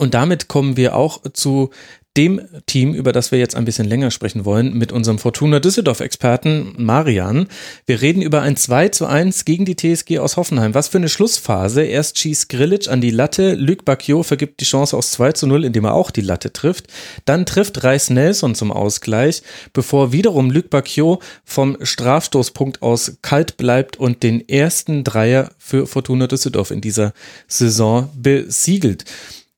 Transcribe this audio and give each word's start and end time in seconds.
Und 0.00 0.14
damit 0.14 0.48
kommen 0.48 0.78
wir 0.78 0.96
auch 0.96 1.20
zu 1.34 1.68
dem 2.16 2.40
Team, 2.64 2.94
über 2.94 3.12
das 3.12 3.32
wir 3.32 3.38
jetzt 3.38 3.54
ein 3.54 3.66
bisschen 3.66 3.86
länger 3.86 4.10
sprechen 4.10 4.46
wollen, 4.46 4.72
mit 4.72 4.92
unserem 4.92 5.18
Fortuna 5.18 5.60
Düsseldorf-Experten 5.60 6.72
Marian. 6.78 7.48
Wir 7.84 8.00
reden 8.00 8.22
über 8.22 8.40
ein 8.40 8.56
2 8.56 8.88
zu 8.88 9.04
1 9.04 9.44
gegen 9.44 9.66
die 9.66 9.76
TSG 9.76 10.18
aus 10.18 10.38
Hoffenheim. 10.38 10.72
Was 10.72 10.88
für 10.88 10.96
eine 10.96 11.10
Schlussphase. 11.10 11.82
Erst 11.82 12.18
schießt 12.18 12.48
Grilic 12.48 12.88
an 12.88 13.02
die 13.02 13.10
Latte, 13.10 13.54
Luc 13.56 13.84
Bacchio 13.84 14.22
vergibt 14.22 14.60
die 14.60 14.64
Chance 14.64 14.96
aus 14.96 15.12
2 15.12 15.32
zu 15.32 15.46
0, 15.46 15.66
indem 15.66 15.84
er 15.84 15.92
auch 15.92 16.10
die 16.10 16.22
Latte 16.22 16.50
trifft. 16.50 16.86
Dann 17.26 17.44
trifft 17.44 17.84
Reis 17.84 18.08
Nelson 18.08 18.54
zum 18.54 18.72
Ausgleich, 18.72 19.42
bevor 19.74 20.12
wiederum 20.12 20.50
Luc 20.50 20.70
Bacchio 20.70 21.20
vom 21.44 21.76
Strafstoßpunkt 21.82 22.80
aus 22.80 23.18
kalt 23.20 23.58
bleibt 23.58 23.98
und 23.98 24.22
den 24.22 24.48
ersten 24.48 25.04
Dreier 25.04 25.50
für 25.58 25.86
Fortuna 25.86 26.26
Düsseldorf 26.26 26.70
in 26.70 26.80
dieser 26.80 27.12
Saison 27.46 28.08
besiegelt. 28.16 29.04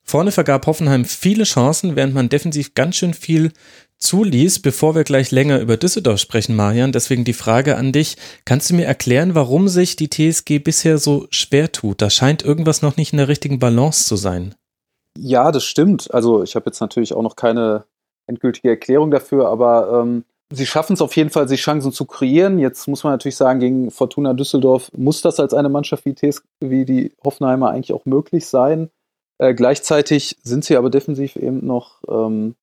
Vorne 0.05 0.33
vergab 0.33 0.67
Hoffenheim 0.67 1.05
viele 1.05 1.45
Chancen, 1.45 1.97
während 1.97 2.15
man 2.15 2.29
defensiv 2.29 2.75
ganz 2.75 2.97
schön 2.97 3.15
viel 3.15 3.53
zuließ, 3.99 4.61
bevor 4.61 4.95
wir 4.95 5.05
gleich 5.05 5.31
länger 5.31 5.61
über 5.61 5.77
Düsseldorf 5.77 6.19
sprechen, 6.19 6.57
Marian. 6.57 6.93
Deswegen 6.93 7.25
die 7.25 7.33
Frage 7.33 7.77
an 7.77 7.93
dich. 7.93 8.17
Kannst 8.45 8.69
du 8.69 8.75
mir 8.75 8.85
erklären, 8.85 9.35
warum 9.35 9.69
sich 9.69 9.97
die 9.97 10.11
TSG 10.11 10.59
bisher 10.59 10.99
so 10.99 11.27
schwer 11.31 11.73
tut? 11.73 12.03
Da 12.03 12.11
scheint 12.11 12.45
irgendwas 12.45 12.83
noch 12.83 12.97
nicht 12.97 13.13
in 13.13 13.19
der 13.19 13.29
richtigen 13.29 13.59
Balance 13.59 14.05
zu 14.05 14.17
sein. 14.17 14.55
Ja, 15.17 15.53
das 15.53 15.65
stimmt. 15.65 16.13
Also 16.13 16.43
ich 16.43 16.57
habe 16.57 16.67
jetzt 16.67 16.81
natürlich 16.81 17.15
auch 17.15 17.23
noch 17.23 17.37
keine 17.37 17.85
endgültige 18.27 18.71
Erklärung 18.71 19.11
dafür, 19.11 19.49
aber 19.49 20.03
ähm, 20.03 20.25
sie 20.53 20.67
schaffen 20.67 20.95
es 20.95 21.03
auf 21.03 21.17
jeden 21.17 21.31
Fall, 21.31 21.49
sich 21.49 21.61
Chancen 21.61 21.93
zu 21.93 22.05
kreieren. 22.07 22.59
Jetzt 22.59 22.89
muss 22.89 23.05
man 23.05 23.13
natürlich 23.13 23.37
sagen, 23.37 23.61
gegen 23.61 23.91
Fortuna 23.91 24.33
Düsseldorf 24.33 24.91
muss 24.97 25.23
das 25.23 25.39
als 25.39 25.55
eine 25.55 25.69
Mannschaft 25.69 26.05
wie, 26.05 26.15
TSG, 26.15 26.45
wie 26.61 26.85
die 26.85 27.13
Hoffenheimer 27.25 27.71
eigentlich 27.71 27.93
auch 27.93 28.05
möglich 28.05 28.47
sein. 28.47 28.91
Äh, 29.43 29.55
gleichzeitig 29.55 30.37
sind 30.45 30.65
sie 30.65 30.77
aber 30.77 30.89
defensiv 30.89 31.35
eben 31.35 31.67
noch 31.67 32.01
ähm, 32.09 32.55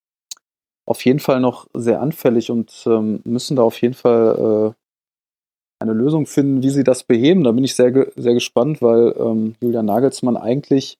auf 0.86 1.04
jeden 1.04 1.20
Fall 1.20 1.42
noch 1.42 1.68
sehr 1.74 2.02
anfällig 2.02 2.52
und 2.52 2.86
ähm, 2.86 3.20
müssen 3.26 3.58
da 3.58 3.64
auf 3.64 3.82
jeden 3.82 3.96
Fall 3.96 4.74
äh, 4.74 5.84
eine 5.84 5.92
Lösung 5.92 6.26
finden, 6.26 6.64
wie 6.64 6.70
sie 6.70 6.86
das 6.86 7.04
beheben. 7.04 7.44
Da 7.44 7.52
bin 7.52 7.66
ich 7.66 7.76
sehr, 7.76 8.08
sehr 8.16 8.34
gespannt, 8.34 8.82
weil 8.82 9.14
ähm, 9.20 9.56
Julian 9.60 9.88
Nagelsmann 9.88 10.38
eigentlich, 10.38 10.98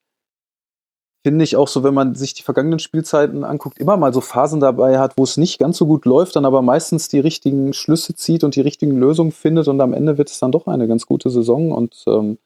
finde 1.26 1.46
ich 1.46 1.56
auch 1.56 1.70
so, 1.70 1.82
wenn 1.82 1.94
man 1.94 2.14
sich 2.14 2.34
die 2.34 2.44
vergangenen 2.44 2.80
Spielzeiten 2.80 3.46
anguckt, 3.46 3.80
immer 3.80 3.96
mal 3.96 4.14
so 4.14 4.20
Phasen 4.20 4.60
dabei 4.60 5.00
hat, 5.00 5.18
wo 5.18 5.24
es 5.24 5.38
nicht 5.38 5.60
ganz 5.60 5.78
so 5.78 5.88
gut 5.88 6.04
läuft, 6.04 6.36
dann 6.36 6.46
aber 6.46 6.62
meistens 6.62 7.08
die 7.08 7.20
richtigen 7.20 7.72
Schlüsse 7.72 8.16
zieht 8.16 8.44
und 8.44 8.58
die 8.58 8.62
richtigen 8.62 9.00
Lösungen 9.00 9.32
findet 9.32 9.70
und 9.70 9.80
am 9.80 9.94
Ende 9.94 10.18
wird 10.18 10.30
es 10.30 10.40
dann 10.40 10.52
doch 10.52 10.68
eine 10.68 10.90
ganz 10.90 11.06
gute 11.06 11.30
Saison 11.30 11.72
und 11.72 12.04
ähm, 12.06 12.38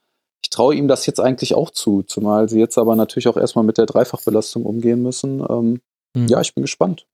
traue 0.53 0.75
ihm 0.75 0.87
das 0.87 1.05
jetzt 1.05 1.19
eigentlich 1.19 1.55
auch 1.55 1.71
zu, 1.71 2.03
zumal 2.03 2.49
sie 2.49 2.59
jetzt 2.59 2.77
aber 2.77 2.95
natürlich 2.95 3.27
auch 3.27 3.37
erstmal 3.37 3.65
mit 3.65 3.77
der 3.77 3.85
Dreifachbelastung 3.85 4.65
umgehen 4.65 5.01
müssen. 5.01 5.43
Ähm, 5.47 5.81
mhm. 6.13 6.27
Ja, 6.27 6.41
ich 6.41 6.53
bin 6.53 6.61
gespannt. 6.61 7.05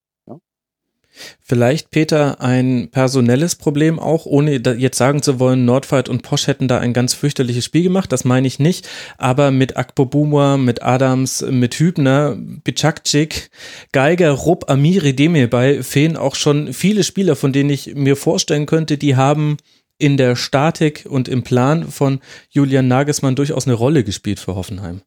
Vielleicht, 1.41 1.89
Peter, 1.89 2.39
ein 2.39 2.89
personelles 2.91 3.55
Problem 3.55 3.99
auch, 3.99 4.25
ohne 4.25 4.61
jetzt 4.77 4.97
sagen 4.97 5.21
zu 5.21 5.39
wollen, 5.39 5.65
Nordfight 5.65 6.07
und 6.07 6.21
Posch 6.21 6.47
hätten 6.47 6.67
da 6.67 6.77
ein 6.77 6.93
ganz 6.93 7.13
fürchterliches 7.13 7.65
Spiel 7.65 7.83
gemacht, 7.83 8.11
das 8.11 8.25
meine 8.25 8.47
ich 8.47 8.59
nicht, 8.59 8.87
aber 9.17 9.51
mit 9.51 9.75
Akpobumwa, 9.75 10.57
mit 10.57 10.83
Adams, 10.83 11.41
mit 11.41 11.75
Hübner, 11.75 12.37
Bicakcik, 12.37 13.49
Geiger, 13.91 14.31
Rupp, 14.31 14.69
Amiri, 14.69 15.15
Demirbay 15.15 15.83
fehlen 15.83 16.15
auch 16.15 16.35
schon 16.35 16.73
viele 16.73 17.03
Spieler, 17.03 17.35
von 17.35 17.51
denen 17.51 17.71
ich 17.71 17.95
mir 17.95 18.15
vorstellen 18.15 18.65
könnte, 18.65 18.97
die 18.97 19.15
haben 19.15 19.57
in 19.99 20.17
der 20.17 20.35
Statik 20.35 21.05
und 21.07 21.27
im 21.27 21.43
Plan 21.43 21.83
von 21.83 22.21
Julian 22.49 22.87
Nagelsmann 22.87 23.35
durchaus 23.35 23.67
eine 23.67 23.75
Rolle 23.75 24.03
gespielt 24.03 24.39
für 24.39 24.55
Hoffenheim. 24.55 25.01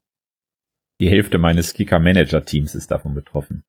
Die 1.01 1.09
Hälfte 1.09 1.39
meines 1.39 1.75
Kicker-Manager-Teams 1.75 2.77
ist 2.77 2.91
davon 2.93 3.15
betroffen. 3.15 3.65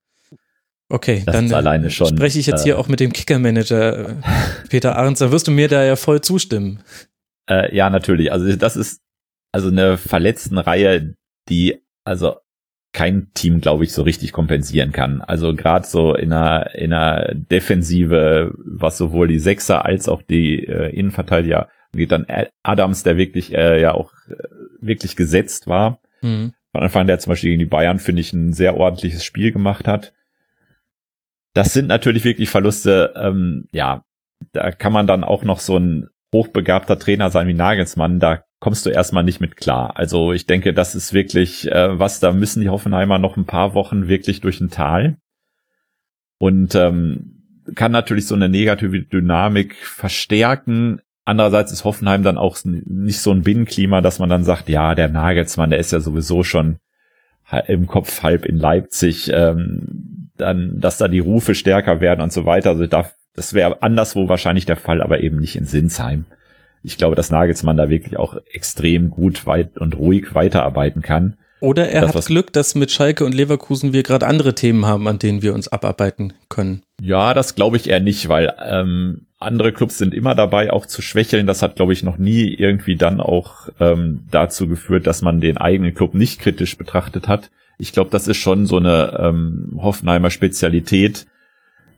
Okay, 0.89 1.23
das 1.25 1.33
dann 1.33 1.51
alleine 1.53 1.89
schon, 1.89 2.09
spreche 2.09 2.37
ich 2.37 2.45
jetzt 2.45 2.61
äh, 2.61 2.63
hier 2.65 2.79
auch 2.79 2.87
mit 2.87 2.99
dem 2.99 3.11
Kicker-Manager 3.11 4.09
äh, 4.09 4.15
Peter 4.69 4.95
Ahrens, 4.95 5.19
da 5.19 5.31
wirst 5.31 5.47
du 5.47 5.51
mir 5.51 5.67
da 5.67 5.83
ja 5.83 5.95
voll 5.95 6.21
zustimmen. 6.21 6.83
Äh, 7.49 7.75
ja, 7.75 7.89
natürlich. 7.89 8.31
Also 8.31 8.55
das 8.55 8.75
ist 8.75 9.01
also 9.51 9.69
eine 9.69 9.97
verletzten 9.97 10.57
Reihe, 10.57 11.15
die 11.49 11.81
also 12.03 12.37
kein 12.93 13.31
Team, 13.33 13.59
glaube 13.59 13.83
ich, 13.83 13.91
so 13.91 14.03
richtig 14.03 14.31
kompensieren 14.31 14.91
kann. 14.91 15.21
Also 15.21 15.55
gerade 15.55 15.85
so 15.85 16.15
in 16.15 16.31
einer, 16.31 16.73
in 16.75 16.93
einer 16.93 17.33
Defensive, 17.33 18.53
was 18.57 18.97
sowohl 18.97 19.27
die 19.27 19.39
Sechser 19.39 19.83
als 19.83 20.07
auch 20.07 20.21
die 20.21 20.65
äh, 20.65 20.95
Innenverteidiger 20.95 21.69
geht 21.95 22.11
dann 22.11 22.25
Adams, 22.63 23.03
der 23.03 23.17
wirklich 23.17 23.53
äh, 23.53 23.79
ja 23.81 23.93
auch 23.93 24.11
äh, 24.27 24.35
wirklich 24.81 25.15
gesetzt 25.15 25.67
war. 25.67 25.99
Mhm. 26.21 26.53
Von 26.71 26.81
Anfang 26.81 27.07
der 27.07 27.19
zum 27.19 27.31
Beispiel 27.31 27.51
gegen 27.51 27.59
die 27.59 27.65
Bayern, 27.65 27.99
finde 27.99 28.21
ich, 28.21 28.33
ein 28.33 28.53
sehr 28.53 28.77
ordentliches 28.77 29.23
Spiel 29.23 29.51
gemacht 29.51 29.87
hat. 29.87 30.13
Das 31.53 31.71
sind 31.71 31.87
natürlich 31.87 32.23
wirklich 32.23 32.49
Verluste, 32.49 33.13
ähm, 33.15 33.67
ja, 33.71 34.03
da 34.53 34.71
kann 34.71 34.91
man 34.91 35.05
dann 35.05 35.23
auch 35.23 35.43
noch 35.43 35.59
so 35.59 35.77
ein 35.77 36.09
hochbegabter 36.33 36.97
Trainer 36.97 37.29
sein 37.29 37.47
wie 37.47 37.53
Nagelsmann, 37.53 38.19
da 38.19 38.43
kommst 38.63 38.85
du 38.85 38.91
erstmal 38.91 39.25
nicht 39.25 39.41
mit 39.41 39.57
klar. 39.57 39.97
Also 39.97 40.31
ich 40.31 40.45
denke, 40.45 40.73
das 40.73 40.95
ist 40.95 41.13
wirklich 41.13 41.69
äh, 41.69 41.99
was, 41.99 42.21
da 42.21 42.31
müssen 42.31 42.61
die 42.61 42.69
Hoffenheimer 42.69 43.19
noch 43.19 43.35
ein 43.35 43.43
paar 43.43 43.73
Wochen 43.73 44.07
wirklich 44.07 44.39
durch 44.39 44.61
ein 44.61 44.69
Tal. 44.69 45.17
Und 46.37 46.73
ähm, 46.73 47.43
kann 47.75 47.91
natürlich 47.91 48.25
so 48.25 48.35
eine 48.35 48.47
negative 48.47 49.01
Dynamik 49.01 49.75
verstärken. 49.75 51.01
Andererseits 51.25 51.73
ist 51.73 51.83
Hoffenheim 51.83 52.23
dann 52.23 52.37
auch 52.37 52.57
nicht 52.63 53.19
so 53.19 53.31
ein 53.31 53.41
Binnenklima, 53.41 53.99
dass 53.99 54.19
man 54.19 54.29
dann 54.29 54.45
sagt, 54.45 54.69
ja, 54.69 54.95
der 54.95 55.09
Nagelsmann, 55.09 55.69
der 55.69 55.79
ist 55.79 55.91
ja 55.91 55.99
sowieso 55.99 56.43
schon 56.43 56.77
im 57.67 57.85
Kopf 57.85 58.23
halb 58.23 58.45
in 58.45 58.55
Leipzig, 58.55 59.29
ähm, 59.33 60.29
dann, 60.37 60.79
dass 60.79 60.97
da 60.97 61.09
die 61.09 61.19
Rufe 61.19 61.53
stärker 61.53 61.99
werden 61.99 62.21
und 62.21 62.31
so 62.31 62.45
weiter. 62.45 62.69
Also 62.69 62.87
da, 62.87 63.11
das 63.35 63.53
wäre 63.53 63.83
anderswo 63.83 64.29
wahrscheinlich 64.29 64.65
der 64.65 64.77
Fall, 64.77 65.01
aber 65.01 65.19
eben 65.19 65.39
nicht 65.39 65.57
in 65.57 65.65
Sinsheim 65.65 66.23
ich 66.83 66.97
glaube, 66.97 67.15
dass 67.15 67.31
Nagelsmann 67.31 67.77
da 67.77 67.89
wirklich 67.89 68.17
auch 68.17 68.35
extrem 68.51 69.09
gut 69.09 69.45
weit 69.47 69.77
und 69.77 69.97
ruhig 69.97 70.35
weiterarbeiten 70.35 71.01
kann. 71.01 71.37
Oder 71.61 71.87
er 71.87 72.01
das, 72.01 72.15
hat 72.15 72.25
Glück, 72.25 72.51
dass 72.51 72.75
mit 72.75 72.91
Schalke 72.91 73.23
und 73.23 73.33
Leverkusen 73.33 73.93
wir 73.93 74.03
gerade 74.03 74.27
andere 74.27 74.53
Themen 74.53 74.85
haben, 74.85 75.07
an 75.07 75.17
denen 75.17 75.41
wir 75.41 75.53
uns 75.53 75.69
abarbeiten 75.69 76.33
können. 76.49 76.81
Ja, 77.01 77.33
das 77.33 77.55
glaube 77.55 77.77
ich 77.77 77.89
eher 77.89 78.01
nicht, 78.01 78.27
weil 78.27 78.53
ähm, 78.61 79.27
andere 79.39 79.71
Clubs 79.71 79.97
sind 79.97 80.13
immer 80.13 80.35
dabei, 80.35 80.73
auch 80.73 80.85
zu 80.85 81.01
schwächeln. 81.01 81.47
Das 81.47 81.61
hat, 81.61 81.77
glaube 81.77 81.93
ich, 81.93 82.03
noch 82.03 82.17
nie 82.17 82.53
irgendwie 82.53 82.97
dann 82.97 83.21
auch 83.21 83.69
ähm, 83.79 84.25
dazu 84.29 84.67
geführt, 84.67 85.07
dass 85.07 85.21
man 85.21 85.39
den 85.39 85.57
eigenen 85.57 85.93
Club 85.93 86.15
nicht 86.15 86.41
kritisch 86.41 86.77
betrachtet 86.77 87.29
hat. 87.29 87.49
Ich 87.77 87.93
glaube, 87.93 88.09
das 88.09 88.27
ist 88.27 88.37
schon 88.37 88.65
so 88.65 88.75
eine 88.75 89.17
ähm, 89.21 89.79
Hoffenheimer 89.81 90.31
Spezialität, 90.31 91.27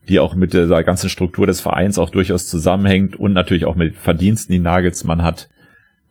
die 0.07 0.19
auch 0.19 0.35
mit 0.35 0.53
der 0.53 0.83
ganzen 0.83 1.09
Struktur 1.09 1.47
des 1.47 1.61
Vereins 1.61 1.97
auch 1.97 2.09
durchaus 2.09 2.47
zusammenhängt 2.47 3.15
und 3.15 3.33
natürlich 3.33 3.65
auch 3.65 3.75
mit 3.75 3.95
Verdiensten, 3.95 4.53
die 4.53 4.59
Nagelsmann 4.59 5.23
hat, 5.23 5.49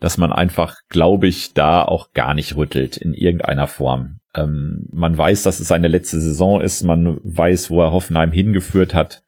dass 0.01 0.19
man 0.19 0.33
einfach, 0.33 0.77
glaube 0.89 1.27
ich, 1.27 1.55
da 1.55 1.83
auch 1.83 2.13
gar 2.13 2.35
nicht 2.35 2.57
rüttelt 2.57 2.97
in 2.97 3.15
irgendeiner 3.15 3.67
Form. 3.67 4.21
Ähm, 4.35 4.87
man 4.93 5.17
weiß, 5.17 5.45
dass 5.45 5.61
es 5.61 5.69
seine 5.69 5.89
letzte 5.89 6.21
Saison 6.21 6.61
ist, 6.61 6.83
man 6.83 7.19
weiß, 7.23 7.71
wo 7.71 7.81
er 7.83 7.93
Hoffenheim 7.93 8.33
hingeführt 8.33 8.95
hat. 8.95 9.23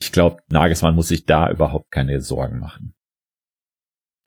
Ich 0.00 0.12
glaube, 0.12 0.38
Nagelsmann 0.50 0.94
muss 0.94 1.08
sich 1.08 1.24
da 1.24 1.50
überhaupt 1.50 1.90
keine 1.90 2.20
Sorgen 2.20 2.58
machen. 2.60 2.94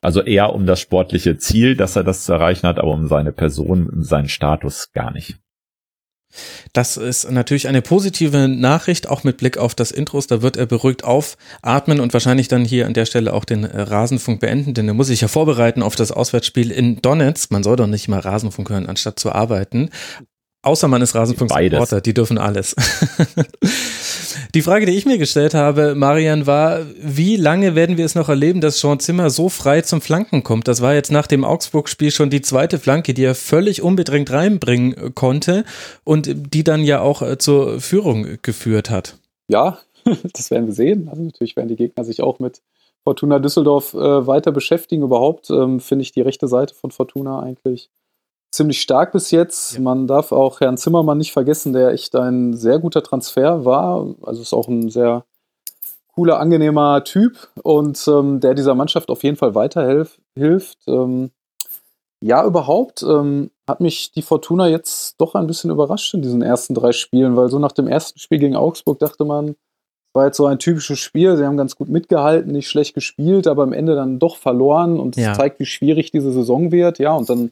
Also 0.02 0.20
eher 0.20 0.52
um 0.52 0.66
das 0.66 0.80
sportliche 0.80 1.38
Ziel, 1.38 1.76
dass 1.76 1.94
er 1.94 2.02
das 2.02 2.24
zu 2.24 2.32
erreichen 2.32 2.66
hat, 2.66 2.78
aber 2.78 2.92
um 2.92 3.06
seine 3.06 3.32
Person 3.32 3.88
und 3.88 4.02
seinen 4.02 4.28
Status 4.28 4.90
gar 4.92 5.12
nicht. 5.12 5.38
Das 6.72 6.96
ist 6.96 7.30
natürlich 7.30 7.68
eine 7.68 7.82
positive 7.82 8.48
Nachricht, 8.48 9.08
auch 9.08 9.24
mit 9.24 9.36
Blick 9.38 9.58
auf 9.58 9.74
das 9.74 9.90
Intros. 9.90 10.26
Da 10.26 10.42
wird 10.42 10.56
er 10.56 10.66
beruhigt 10.66 11.04
aufatmen 11.04 12.00
und 12.00 12.12
wahrscheinlich 12.12 12.48
dann 12.48 12.64
hier 12.64 12.86
an 12.86 12.94
der 12.94 13.06
Stelle 13.06 13.32
auch 13.32 13.44
den 13.44 13.64
äh, 13.64 13.80
Rasenfunk 13.80 14.40
beenden, 14.40 14.74
denn 14.74 14.88
er 14.88 14.94
muss 14.94 15.08
sich 15.08 15.20
ja 15.20 15.28
vorbereiten 15.28 15.82
auf 15.82 15.96
das 15.96 16.12
Auswärtsspiel 16.12 16.70
in 16.70 17.02
Donetsk. 17.02 17.50
Man 17.50 17.62
soll 17.62 17.76
doch 17.76 17.86
nicht 17.86 18.08
mal 18.08 18.20
Rasenfunk 18.20 18.70
hören, 18.70 18.86
anstatt 18.86 19.18
zu 19.18 19.32
arbeiten. 19.32 19.90
Außer 20.64 20.86
man 20.86 21.02
ist 21.02 21.16
Rasenfunk-Supporter, 21.16 22.00
die 22.00 22.14
dürfen 22.14 22.38
alles. 22.38 22.76
die 24.54 24.62
Frage, 24.62 24.86
die 24.86 24.92
ich 24.92 25.06
mir 25.06 25.18
gestellt 25.18 25.54
habe, 25.54 25.96
Marian, 25.96 26.46
war, 26.46 26.86
wie 27.00 27.34
lange 27.34 27.74
werden 27.74 27.96
wir 27.96 28.04
es 28.04 28.14
noch 28.14 28.28
erleben, 28.28 28.60
dass 28.60 28.78
Sean 28.78 29.00
Zimmer 29.00 29.28
so 29.30 29.48
frei 29.48 29.80
zum 29.80 30.00
Flanken 30.00 30.44
kommt? 30.44 30.68
Das 30.68 30.80
war 30.80 30.94
jetzt 30.94 31.10
nach 31.10 31.26
dem 31.26 31.44
Augsburg-Spiel 31.44 32.12
schon 32.12 32.30
die 32.30 32.42
zweite 32.42 32.78
Flanke, 32.78 33.12
die 33.12 33.24
er 33.24 33.34
völlig 33.34 33.82
unbedingt 33.82 34.30
reinbringen 34.30 35.16
konnte 35.16 35.64
und 36.04 36.54
die 36.54 36.62
dann 36.62 36.84
ja 36.84 37.00
auch 37.00 37.22
äh, 37.22 37.38
zur 37.38 37.80
Führung 37.80 38.38
geführt 38.42 38.88
hat. 38.88 39.18
Ja, 39.48 39.78
das 40.32 40.52
werden 40.52 40.66
wir 40.66 40.74
sehen. 40.74 41.08
Also 41.08 41.22
natürlich 41.22 41.56
werden 41.56 41.68
die 41.68 41.76
Gegner 41.76 42.04
sich 42.04 42.22
auch 42.22 42.38
mit 42.38 42.62
Fortuna 43.02 43.40
Düsseldorf 43.40 43.94
äh, 43.94 44.26
weiter 44.28 44.52
beschäftigen. 44.52 45.02
Überhaupt 45.02 45.50
ähm, 45.50 45.80
finde 45.80 46.02
ich 46.02 46.12
die 46.12 46.20
rechte 46.20 46.46
Seite 46.46 46.72
von 46.76 46.92
Fortuna 46.92 47.40
eigentlich 47.40 47.90
ziemlich 48.52 48.80
stark 48.80 49.12
bis 49.12 49.30
jetzt. 49.30 49.74
Ja. 49.74 49.80
Man 49.80 50.06
darf 50.06 50.30
auch 50.30 50.60
Herrn 50.60 50.76
Zimmermann 50.76 51.18
nicht 51.18 51.32
vergessen, 51.32 51.72
der 51.72 51.90
echt 51.90 52.14
ein 52.14 52.54
sehr 52.54 52.78
guter 52.78 53.02
Transfer 53.02 53.64
war. 53.64 54.14
Also 54.22 54.42
ist 54.42 54.52
auch 54.52 54.68
ein 54.68 54.90
sehr 54.90 55.24
cooler, 56.14 56.38
angenehmer 56.38 57.02
Typ 57.04 57.48
und 57.62 58.06
ähm, 58.06 58.40
der 58.40 58.54
dieser 58.54 58.74
Mannschaft 58.74 59.10
auf 59.10 59.22
jeden 59.22 59.36
Fall 59.36 59.54
weiterhilft. 59.54 60.78
Ähm, 60.86 61.30
ja, 62.20 62.44
überhaupt 62.44 63.02
ähm, 63.02 63.50
hat 63.66 63.80
mich 63.80 64.12
die 64.12 64.22
Fortuna 64.22 64.68
jetzt 64.68 65.20
doch 65.20 65.34
ein 65.34 65.46
bisschen 65.46 65.70
überrascht 65.70 66.14
in 66.14 66.22
diesen 66.22 66.42
ersten 66.42 66.74
drei 66.74 66.92
Spielen, 66.92 67.34
weil 67.36 67.48
so 67.48 67.58
nach 67.58 67.72
dem 67.72 67.88
ersten 67.88 68.18
Spiel 68.20 68.38
gegen 68.38 68.54
Augsburg 68.54 68.98
dachte 68.98 69.24
man, 69.24 69.48
es 69.48 70.14
war 70.14 70.26
jetzt 70.26 70.36
so 70.36 70.46
ein 70.46 70.58
typisches 70.58 70.98
Spiel. 70.98 71.36
Sie 71.38 71.44
haben 71.44 71.56
ganz 71.56 71.74
gut 71.74 71.88
mitgehalten, 71.88 72.52
nicht 72.52 72.68
schlecht 72.68 72.94
gespielt, 72.94 73.46
aber 73.46 73.62
am 73.62 73.72
Ende 73.72 73.94
dann 73.94 74.18
doch 74.18 74.36
verloren 74.36 75.00
und 75.00 75.16
es 75.16 75.24
ja. 75.24 75.32
zeigt, 75.32 75.58
wie 75.58 75.66
schwierig 75.66 76.10
diese 76.10 76.30
Saison 76.30 76.70
wird. 76.70 76.98
Ja, 76.98 77.14
und 77.14 77.30
dann 77.30 77.50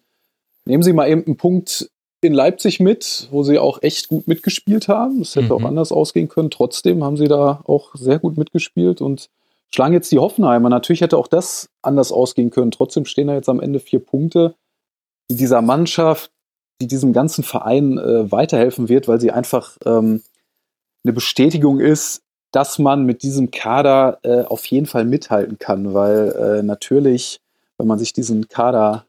Nehmen 0.65 0.83
Sie 0.83 0.93
mal 0.93 1.09
eben 1.09 1.25
einen 1.25 1.37
Punkt 1.37 1.91
in 2.21 2.35
Leipzig 2.35 2.81
mit, 2.81 3.29
wo 3.31 3.43
Sie 3.43 3.59
auch 3.59 3.83
echt 3.83 4.09
gut 4.09 4.29
mitgespielt 4.29 4.89
haben. 4.89 5.23
Es 5.23 5.37
hätte 5.37 5.47
mhm. 5.47 5.53
auch 5.53 5.65
anders 5.69 5.93
ausgehen 5.93 6.29
können. 6.29 6.51
Trotzdem 6.51 7.03
haben 7.03 7.17
Sie 7.17 7.29
da 7.29 7.63
auch 7.65 7.95
sehr 7.95 8.19
gut 8.19 8.37
mitgespielt 8.37 9.01
und 9.01 9.31
schlagen 9.73 9.95
jetzt 9.95 10.13
die 10.13 10.19
Hoffenheimer. 10.19 10.69
Natürlich 10.69 11.01
hätte 11.01 11.17
auch 11.17 11.29
das 11.29 11.71
anders 11.83 12.13
ausgehen 12.13 12.51
können. 12.51 12.71
Trotzdem 12.71 13.07
stehen 13.07 13.29
da 13.29 13.35
jetzt 13.35 13.49
am 13.49 13.61
Ende 13.61 13.81
vier 13.81 14.01
Punkte, 14.01 14.55
die 15.31 15.37
dieser 15.37 15.63
Mannschaft, 15.63 16.31
die 16.81 16.87
diesem 16.87 17.13
ganzen 17.13 17.45
Verein 17.45 17.99
äh, 17.99 18.31
weiterhelfen 18.31 18.89
wird, 18.89 19.09
weil 19.09 19.21
sie 19.21 19.31
einfach 19.31 19.77
ähm, 19.85 20.23
eine 21.05 21.13
Bestätigung 21.13 21.81
ist, 21.81 22.23
dass 22.53 22.79
man 22.79 23.05
mit 23.05 23.23
diesem 23.23 23.51
Kader 23.51 24.19
äh, 24.23 24.43
auf 24.43 24.67
jeden 24.67 24.87
Fall 24.87 25.05
mithalten 25.05 25.59
kann, 25.59 25.95
weil 25.95 26.33
äh, 26.33 26.63
natürlich, 26.63 27.41
wenn 27.79 27.87
man 27.87 27.99
sich 27.99 28.13
diesen 28.13 28.49
Kader 28.49 29.07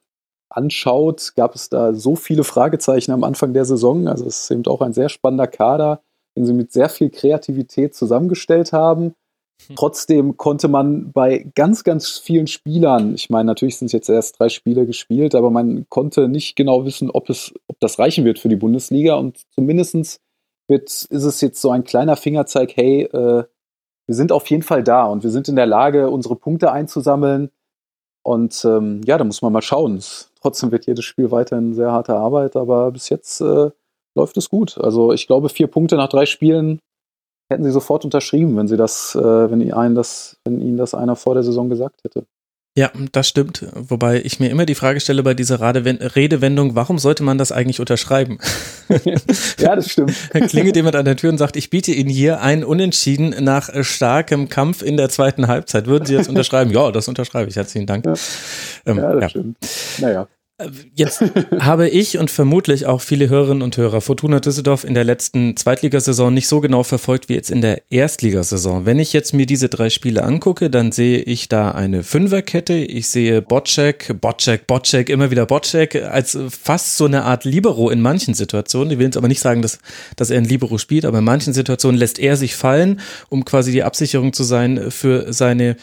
anschaut, 0.51 1.33
gab 1.35 1.55
es 1.55 1.69
da 1.69 1.93
so 1.93 2.15
viele 2.15 2.43
Fragezeichen 2.43 3.11
am 3.11 3.23
Anfang 3.23 3.53
der 3.53 3.65
Saison. 3.65 4.07
Also 4.07 4.25
es 4.25 4.41
ist 4.41 4.51
eben 4.51 4.65
auch 4.67 4.81
ein 4.81 4.93
sehr 4.93 5.09
spannender 5.09 5.47
Kader, 5.47 6.01
den 6.35 6.45
sie 6.45 6.53
mit 6.53 6.71
sehr 6.71 6.89
viel 6.89 7.09
Kreativität 7.09 7.95
zusammengestellt 7.95 8.73
haben. 8.73 9.13
Hm. 9.67 9.75
Trotzdem 9.75 10.37
konnte 10.37 10.67
man 10.67 11.11
bei 11.11 11.49
ganz, 11.55 11.83
ganz 11.83 12.17
vielen 12.17 12.47
Spielern, 12.47 13.15
ich 13.15 13.29
meine, 13.29 13.45
natürlich 13.45 13.77
sind 13.77 13.87
es 13.87 13.93
jetzt 13.93 14.09
erst 14.09 14.39
drei 14.39 14.49
Spiele 14.49 14.85
gespielt, 14.85 15.35
aber 15.35 15.49
man 15.49 15.85
konnte 15.89 16.27
nicht 16.27 16.55
genau 16.55 16.85
wissen, 16.85 17.09
ob, 17.09 17.29
es, 17.29 17.53
ob 17.67 17.79
das 17.79 17.99
reichen 17.99 18.25
wird 18.25 18.39
für 18.39 18.49
die 18.49 18.55
Bundesliga. 18.55 19.15
Und 19.15 19.39
zumindest 19.51 20.19
wird, 20.67 20.89
ist 20.89 21.09
es 21.09 21.41
jetzt 21.41 21.61
so 21.61 21.69
ein 21.69 21.83
kleiner 21.83 22.15
Fingerzeig, 22.15 22.75
hey, 22.75 23.03
äh, 23.03 23.43
wir 24.07 24.15
sind 24.15 24.31
auf 24.31 24.49
jeden 24.49 24.63
Fall 24.63 24.83
da 24.83 25.05
und 25.05 25.23
wir 25.23 25.29
sind 25.29 25.47
in 25.47 25.55
der 25.55 25.67
Lage, 25.67 26.09
unsere 26.09 26.35
Punkte 26.35 26.71
einzusammeln. 26.71 27.49
Und 28.23 28.63
ähm, 28.65 29.01
ja, 29.05 29.17
da 29.17 29.23
muss 29.23 29.41
man 29.41 29.53
mal 29.53 29.61
schauen. 29.61 30.01
Trotzdem 30.41 30.71
wird 30.71 30.85
jedes 30.85 31.05
Spiel 31.05 31.31
weiterhin 31.31 31.73
sehr 31.73 31.91
harte 31.91 32.15
Arbeit, 32.15 32.55
aber 32.55 32.91
bis 32.91 33.09
jetzt 33.09 33.41
äh, 33.41 33.71
läuft 34.15 34.37
es 34.37 34.49
gut. 34.49 34.77
Also 34.77 35.11
ich 35.11 35.27
glaube, 35.27 35.49
vier 35.49 35.67
Punkte 35.67 35.95
nach 35.95 36.09
drei 36.09 36.25
Spielen 36.25 36.79
hätten 37.49 37.63
sie 37.63 37.71
sofort 37.71 38.05
unterschrieben, 38.05 38.55
wenn 38.57 38.67
sie 38.67 38.77
das, 38.77 39.15
äh, 39.15 39.51
wenn 39.51 39.61
ihnen 39.61 39.95
das, 39.95 40.37
wenn 40.43 40.61
ihnen 40.61 40.77
das 40.77 40.93
einer 40.93 41.15
vor 41.15 41.33
der 41.33 41.43
Saison 41.43 41.69
gesagt 41.69 42.03
hätte. 42.03 42.25
Ja, 42.77 42.89
das 43.11 43.27
stimmt. 43.27 43.65
Wobei 43.73 44.21
ich 44.21 44.39
mir 44.39 44.49
immer 44.49 44.65
die 44.65 44.75
Frage 44.75 45.01
stelle 45.01 45.23
bei 45.23 45.33
dieser 45.33 45.59
Redewendung, 45.59 46.73
warum 46.73 46.99
sollte 46.99 47.21
man 47.21 47.37
das 47.37 47.51
eigentlich 47.51 47.81
unterschreiben? 47.81 48.37
ja, 49.59 49.75
das 49.75 49.89
stimmt. 49.89 50.13
Klingelt 50.31 50.77
jemand 50.77 50.95
an 50.95 51.03
der 51.03 51.17
Tür 51.17 51.31
und 51.31 51.37
sagt, 51.37 51.57
ich 51.57 51.69
biete 51.69 51.91
Ihnen 51.91 52.09
hier 52.09 52.39
ein 52.39 52.63
Unentschieden 52.63 53.35
nach 53.43 53.69
starkem 53.83 54.47
Kampf 54.47 54.83
in 54.83 54.95
der 54.95 55.09
zweiten 55.09 55.47
Halbzeit. 55.47 55.85
Würden 55.85 56.05
Sie 56.05 56.15
das 56.15 56.27
unterschreiben? 56.29 56.71
ja, 56.71 56.91
das 56.91 57.09
unterschreibe 57.09 57.49
ich. 57.49 57.57
Herzlichen 57.57 57.87
Dank. 57.87 58.05
Ja, 58.05 58.13
ähm, 58.85 58.97
ja 58.97 59.13
das 59.13 59.21
ja. 59.21 59.29
stimmt. 59.29 59.57
Naja. 59.97 60.27
Jetzt 60.95 61.23
habe 61.59 61.89
ich 61.89 62.17
und 62.17 62.31
vermutlich 62.31 62.85
auch 62.85 63.01
viele 63.01 63.29
Hörerinnen 63.29 63.61
und 63.61 63.77
Hörer 63.77 64.01
Fortuna 64.01 64.39
Düsseldorf 64.39 64.83
in 64.83 64.93
der 64.93 65.03
letzten 65.03 65.55
Zweitligasaison 65.55 66.33
nicht 66.33 66.47
so 66.47 66.61
genau 66.61 66.83
verfolgt 66.83 67.29
wie 67.29 67.33
jetzt 67.33 67.51
in 67.51 67.61
der 67.61 67.81
Erstligasaison. 67.89 68.85
Wenn 68.85 68.99
ich 68.99 69.13
jetzt 69.13 69.33
mir 69.33 69.45
diese 69.45 69.69
drei 69.69 69.89
Spiele 69.89 70.23
angucke, 70.23 70.69
dann 70.69 70.91
sehe 70.91 71.19
ich 71.19 71.49
da 71.49 71.71
eine 71.71 72.03
Fünferkette. 72.03 72.73
Ich 72.73 73.09
sehe 73.09 73.41
Bocek, 73.41 74.19
Bocek, 74.19 74.67
Bocek, 74.67 75.09
immer 75.09 75.31
wieder 75.31 75.45
Bocek 75.45 75.95
als 75.95 76.37
fast 76.49 76.97
so 76.97 77.05
eine 77.05 77.23
Art 77.23 77.45
Libero 77.45 77.89
in 77.89 78.01
manchen 78.01 78.33
Situationen. 78.33 78.91
Ich 78.91 78.99
will 78.99 79.05
jetzt 79.05 79.17
aber 79.17 79.27
nicht 79.27 79.41
sagen, 79.41 79.61
dass, 79.61 79.79
dass 80.15 80.29
er 80.29 80.37
ein 80.37 80.45
Libero 80.45 80.77
spielt, 80.77 81.05
aber 81.05 81.19
in 81.19 81.25
manchen 81.25 81.53
Situationen 81.53 81.99
lässt 81.99 82.19
er 82.19 82.37
sich 82.37 82.55
fallen, 82.55 82.99
um 83.29 83.45
quasi 83.45 83.71
die 83.71 83.83
Absicherung 83.83 84.33
zu 84.33 84.43
sein 84.43 84.91
für 84.91 85.33
seine 85.33 85.75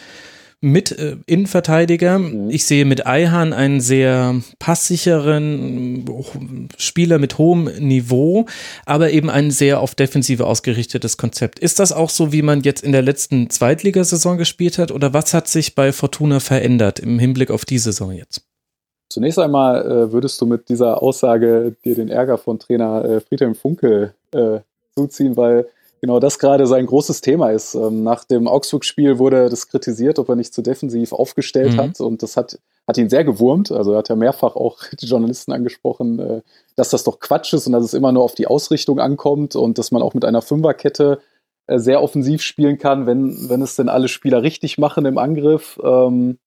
mit 0.61 0.93
äh, 0.93 1.17
Innenverteidiger. 1.27 2.19
Mhm. 2.19 2.51
Ich 2.51 2.67
sehe 2.67 2.85
mit 2.85 3.07
Eihan 3.07 3.53
einen 3.53 3.81
sehr 3.81 4.41
passsicheren 4.59 6.05
Spieler 6.77 7.19
mit 7.19 7.39
hohem 7.39 7.65
Niveau, 7.79 8.47
aber 8.85 9.11
eben 9.11 9.31
ein 9.31 9.51
sehr 9.51 9.81
auf 9.81 9.95
Defensive 9.95 10.47
ausgerichtetes 10.47 11.17
Konzept. 11.17 11.59
Ist 11.59 11.79
das 11.79 11.93
auch 11.93 12.11
so, 12.11 12.33
wie 12.33 12.43
man 12.43 12.63
jetzt 12.63 12.83
in 12.83 12.93
der 12.93 13.03
letzten 13.03 13.51
Zweitligasaison 13.51 14.39
gespielt 14.39 14.79
hat 14.79 14.91
oder 14.91 15.15
was 15.15 15.33
hat 15.33 15.49
sich 15.49 15.75
bei 15.75 15.93
Fortuna 15.93 16.41
verändert 16.41 16.99
im 16.99 17.19
Hinblick 17.19 17.51
auf 17.51 17.65
die 17.65 17.79
Saison 17.79 18.13
jetzt? 18.13 18.43
Zunächst 19.11 19.39
einmal 19.39 19.87
äh, 19.87 20.13
würdest 20.13 20.41
du 20.41 20.47
mit 20.47 20.69
dieser 20.69 21.03
Aussage 21.03 21.75
dir 21.85 21.95
den 21.95 22.09
Ärger 22.09 22.37
von 22.37 22.59
Trainer 22.59 23.05
äh, 23.05 23.21
Friedhelm 23.21 23.55
Funke 23.55 24.13
äh, 24.33 24.59
zuziehen, 24.95 25.37
weil 25.37 25.67
genau 26.01 26.21
das 26.21 26.39
gerade 26.39 26.67
sein 26.67 26.87
großes 26.87 27.21
Thema 27.21 27.51
ist. 27.51 27.75
Ähm, 27.75 28.03
nach 28.03 28.25
dem 28.25 28.49
Augsburg-Spiel 28.49 29.19
wurde 29.19 29.49
das 29.49 29.69
kritisiert, 29.69 30.19
ob 30.19 30.29
er 30.29 30.37
nicht 30.37 30.55
zu 30.55 30.63
defensiv 30.63 31.13
aufgestellt 31.13 31.75
mhm. 31.75 31.79
hat. 31.79 32.01
Und 32.01 32.23
das 32.23 32.37
hat, 32.37 32.59
hat 32.87 32.99
ihn 32.99 33.11
sehr 33.11 33.25
gewurmt. 33.25 33.71
Also 33.73 33.93
er 33.93 33.99
hat 33.99 34.09
ja 34.09 34.17
mehrfach 34.17 34.57
auch 34.57 34.79
die 35.01 35.07
Journalisten 35.07 35.53
angesprochen, 35.53 36.19
äh, 36.19 36.43
dass 36.77 36.91
das 36.91 37.05
doch 37.05 37.21
Quatsch 37.21 37.53
ist 37.53 37.67
und 37.67 37.73
dass 37.73 37.85
es 37.85 37.95
immer 37.95 38.13
nur 38.13 38.23
auf 38.23 38.35
die 38.35 38.47
Ausrichtung 38.47 39.01
ankommt 39.01 39.57
und 39.57 39.79
dass 39.79 39.91
man 39.91 40.03
auch 40.03 40.15
mit 40.15 40.25
einer 40.25 40.43
Fünferkette 40.43 41.21
äh, 41.67 41.79
sehr 41.79 42.03
offensiv 42.03 42.43
spielen 42.43 42.79
kann, 42.79 43.07
wenn, 43.07 43.49
wenn 43.49 43.63
es 43.63 43.77
denn 43.77 43.89
alle 43.89 44.09
Spieler 44.09 44.43
richtig 44.43 44.79
machen 44.79 45.05
im 45.05 45.19
Angriff. 45.19 45.79
Ähm, 45.83 46.39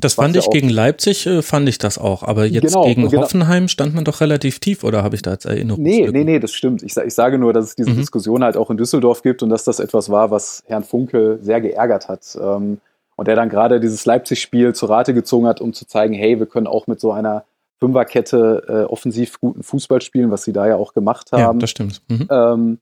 das 0.00 0.14
fand 0.14 0.36
ich 0.36 0.50
gegen 0.50 0.68
Leipzig, 0.68 1.26
äh, 1.26 1.42
fand 1.42 1.68
ich 1.68 1.78
das 1.78 1.98
auch. 1.98 2.22
Aber 2.22 2.44
jetzt 2.46 2.74
genau, 2.74 2.84
gegen 2.84 3.08
genau. 3.08 3.22
Hoffenheim 3.22 3.68
stand 3.68 3.94
man 3.94 4.04
doch 4.04 4.20
relativ 4.20 4.58
tief, 4.58 4.84
oder 4.84 5.02
habe 5.02 5.14
ich 5.14 5.22
da 5.22 5.32
jetzt 5.32 5.44
Erinnerung? 5.46 5.82
Nee, 5.82 6.08
nee, 6.10 6.24
nee, 6.24 6.38
das 6.40 6.52
stimmt. 6.52 6.82
Ich, 6.82 6.96
ich, 6.96 7.14
sage 7.14 7.38
nur, 7.38 7.52
dass 7.52 7.66
es 7.66 7.76
diese 7.76 7.90
mhm. 7.90 7.96
Diskussion 7.96 8.42
halt 8.42 8.56
auch 8.56 8.70
in 8.70 8.76
Düsseldorf 8.76 9.22
gibt 9.22 9.42
und 9.42 9.50
dass 9.50 9.64
das 9.64 9.78
etwas 9.78 10.10
war, 10.10 10.30
was 10.30 10.64
Herrn 10.66 10.84
Funkel 10.84 11.38
sehr 11.42 11.60
geärgert 11.60 12.08
hat. 12.08 12.36
Ähm, 12.40 12.78
und 13.16 13.28
der 13.28 13.36
dann 13.36 13.48
gerade 13.48 13.78
dieses 13.78 14.04
Leipzig-Spiel 14.04 14.74
zur 14.74 14.90
Rate 14.90 15.14
gezogen 15.14 15.46
hat, 15.46 15.60
um 15.60 15.72
zu 15.72 15.86
zeigen, 15.86 16.14
hey, 16.14 16.38
wir 16.38 16.46
können 16.46 16.66
auch 16.66 16.88
mit 16.88 17.00
so 17.00 17.12
einer 17.12 17.44
Fünferkette 17.78 18.64
äh, 18.68 18.92
offensiv 18.92 19.40
guten 19.40 19.62
Fußball 19.62 20.00
spielen, 20.00 20.30
was 20.30 20.44
sie 20.44 20.52
da 20.52 20.66
ja 20.66 20.76
auch 20.76 20.94
gemacht 20.94 21.30
haben. 21.32 21.40
Ja, 21.40 21.52
das 21.52 21.70
stimmt. 21.70 22.02
Mhm. 22.08 22.28
Ähm, 22.30 22.78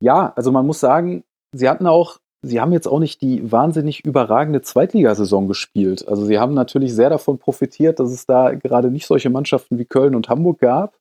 ja, 0.00 0.32
also 0.36 0.52
man 0.52 0.66
muss 0.66 0.80
sagen, 0.80 1.24
sie 1.52 1.68
hatten 1.68 1.86
auch 1.86 2.18
sie 2.42 2.60
haben 2.60 2.72
jetzt 2.72 2.88
auch 2.88 2.98
nicht 2.98 3.22
die 3.22 3.50
wahnsinnig 3.50 4.04
überragende 4.04 4.62
Zweitligasaison 4.62 5.48
gespielt. 5.48 6.06
Also 6.06 6.24
sie 6.24 6.38
haben 6.38 6.54
natürlich 6.54 6.94
sehr 6.94 7.08
davon 7.08 7.38
profitiert, 7.38 8.00
dass 8.00 8.10
es 8.10 8.26
da 8.26 8.52
gerade 8.52 8.90
nicht 8.90 9.06
solche 9.06 9.30
Mannschaften 9.30 9.78
wie 9.78 9.84
Köln 9.84 10.14
und 10.14 10.28
Hamburg 10.28 10.58
gab. 10.58 10.98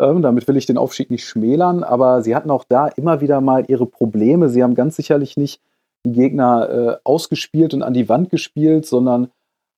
Ähm, 0.00 0.22
damit 0.22 0.48
will 0.48 0.56
ich 0.56 0.66
den 0.66 0.78
Aufstieg 0.78 1.10
nicht 1.10 1.26
schmälern, 1.26 1.82
aber 1.82 2.22
sie 2.22 2.34
hatten 2.34 2.50
auch 2.50 2.64
da 2.64 2.88
immer 2.88 3.20
wieder 3.20 3.40
mal 3.40 3.64
ihre 3.68 3.86
Probleme. 3.86 4.48
Sie 4.48 4.62
haben 4.62 4.74
ganz 4.74 4.96
sicherlich 4.96 5.36
nicht 5.36 5.60
die 6.06 6.12
Gegner 6.12 6.70
äh, 6.70 6.96
ausgespielt 7.04 7.74
und 7.74 7.82
an 7.82 7.94
die 7.94 8.08
Wand 8.08 8.30
gespielt, 8.30 8.86
sondern 8.86 9.30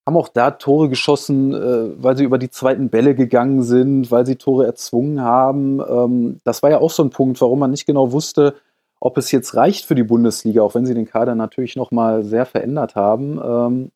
haben 0.07 0.17
auch 0.17 0.29
da 0.29 0.52
Tore 0.52 0.88
geschossen, 0.88 1.55
äh, 1.55 2.02
weil 2.02 2.17
sie 2.17 2.25
über 2.25 2.38
die 2.38 2.50
zweiten 2.50 2.88
Bälle 2.90 3.14
gegangen 3.14 3.62
sind, 3.62 4.11
weil 4.11 4.26
sie 4.26 4.37
Tore 4.37 4.67
erzwungen 4.67 5.23
haben. 5.23 5.81
Ähm, 5.81 6.40
das 6.45 6.62
war 6.62 6.71
ja 6.71 6.79
auch 6.79 6.90
so 6.90 7.02
ein 7.02 7.11
Punkt, 7.11 7.40
warum 7.40 7.59
man 7.59 7.71
nicht 7.71 7.87
genau 7.87 8.12
wusste, 8.12 8.55
ob 9.00 9.19
es 9.19 9.33
jetzt 9.33 9.54
reicht 9.54 9.87
für 9.87 9.95
die 9.95 10.04
Bundesliga, 10.04 10.62
auch 10.62 10.75
wenn 10.75 10.87
sie 10.87 10.95
den 10.95 11.07
Kader 11.07 11.35
natürlich 11.35 11.75
nochmal 11.75 12.23
sehr 12.23 12.47
verändert 12.47 12.95
haben. 12.95 13.40
Ähm, 13.42 13.90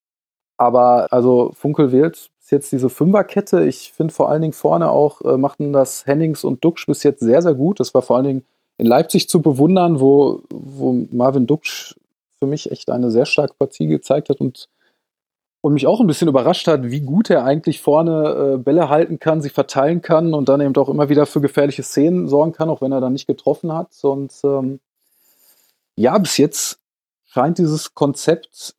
Aber 0.57 1.13
also 1.13 1.53
Funkel 1.55 1.93
wählt 1.93 2.31
bis 2.39 2.51
jetzt 2.51 2.73
diese 2.73 2.89
Fünferkette. 2.89 3.65
Ich 3.65 3.93
finde 3.93 4.15
vor 4.15 4.29
allen 4.29 4.43
Dingen 4.43 4.53
vorne 4.53 4.91
auch 4.91 5.21
äh, 5.23 5.37
machten 5.37 5.73
das 5.73 6.07
Hennings 6.07 6.45
und 6.45 6.65
Duxch 6.65 6.87
bis 6.87 7.03
jetzt 7.03 7.21
sehr, 7.21 7.43
sehr 7.43 7.55
gut. 7.55 7.81
Das 7.81 7.93
war 7.95 8.03
vor 8.03 8.17
allen 8.17 8.27
Dingen 8.27 8.45
in 8.79 8.87
Leipzig 8.87 9.29
zu 9.29 9.41
bewundern, 9.41 10.01
wo, 10.01 10.43
wo 10.51 11.07
Marvin 11.11 11.47
Duxch 11.47 11.95
für 12.39 12.47
mich 12.47 12.71
echt 12.71 12.91
eine 12.91 13.11
sehr 13.11 13.27
starke 13.27 13.55
Partie 13.55 13.87
gezeigt 13.87 14.29
hat 14.29 14.41
und, 14.41 14.69
und 15.61 15.75
mich 15.75 15.87
auch 15.87 16.01
ein 16.01 16.07
bisschen 16.07 16.29
überrascht 16.29 16.67
hat, 16.67 16.91
wie 16.91 17.01
gut 17.01 17.31
er 17.31 17.45
eigentlich 17.45 17.81
vorne 17.81 18.55
äh, 18.55 18.59
Bälle 18.59 18.89
halten 18.89 19.19
kann, 19.19 19.43
sie 19.43 19.51
verteilen 19.51 20.03
kann 20.03 20.35
und 20.35 20.49
dann 20.49 20.61
eben 20.61 20.77
auch 20.77 20.89
immer 20.89 21.09
wieder 21.09 21.27
für 21.27 21.41
gefährliche 21.41 21.83
Szenen 21.83 22.29
sorgen 22.29 22.53
kann, 22.53 22.69
auch 22.69 22.81
wenn 22.83 22.93
er 22.93 23.01
dann 23.01 23.13
nicht 23.13 23.27
getroffen 23.27 23.73
hat. 23.73 23.91
Und 24.03 24.33
ähm, 24.45 24.81
ja, 25.97 26.19
bis 26.19 26.37
jetzt 26.39 26.81
scheint 27.25 27.59
dieses 27.59 27.95
Konzept, 27.95 28.75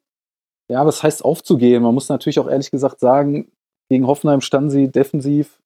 ja, 0.68 0.86
was 0.86 1.04
heißt 1.04 1.24
aufzugehen? 1.24 1.84
Man 1.84 1.94
muss 1.94 2.10
natürlich 2.10 2.40
auch 2.40 2.50
ehrlich 2.50 2.72
gesagt 2.72 3.00
sagen, 3.00 3.52
gegen 3.90 4.08
Hoffenheim 4.08 4.42
standen 4.42 4.70
sie 4.70 4.90
defensiv, 4.90 5.62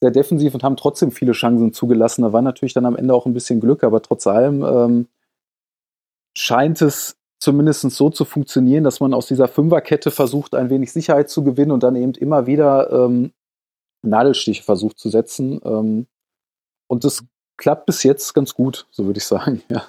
sehr 0.00 0.10
defensiv 0.10 0.54
und 0.54 0.62
haben 0.62 0.76
trotzdem 0.76 1.10
viele 1.10 1.32
Chancen 1.32 1.72
zugelassen. 1.72 2.22
Da 2.22 2.32
war 2.32 2.42
natürlich 2.42 2.72
dann 2.72 2.86
am 2.86 2.96
Ende 2.96 3.14
auch 3.14 3.26
ein 3.26 3.34
bisschen 3.34 3.60
Glück, 3.60 3.84
aber 3.84 4.00
trotz 4.00 4.26
allem 4.26 4.62
ähm, 4.62 5.08
scheint 6.36 6.80
es 6.80 7.16
zumindest 7.40 7.82
so 7.90 8.10
zu 8.10 8.24
funktionieren, 8.24 8.84
dass 8.84 9.00
man 9.00 9.14
aus 9.14 9.26
dieser 9.26 9.48
Fünferkette 9.48 10.10
versucht, 10.10 10.54
ein 10.54 10.70
wenig 10.70 10.92
Sicherheit 10.92 11.30
zu 11.30 11.44
gewinnen 11.44 11.72
und 11.72 11.82
dann 11.82 11.96
eben 11.96 12.14
immer 12.14 12.46
wieder 12.46 12.90
ähm, 12.90 13.32
Nadelstiche 14.02 14.62
versucht 14.62 14.98
zu 14.98 15.08
setzen. 15.08 15.60
Ähm, 15.64 16.06
und 16.88 17.04
das 17.04 17.24
klappt 17.56 17.86
bis 17.86 18.02
jetzt 18.02 18.34
ganz 18.34 18.54
gut, 18.54 18.86
so 18.90 19.06
würde 19.06 19.18
ich 19.18 19.26
sagen, 19.26 19.62
ja. 19.68 19.82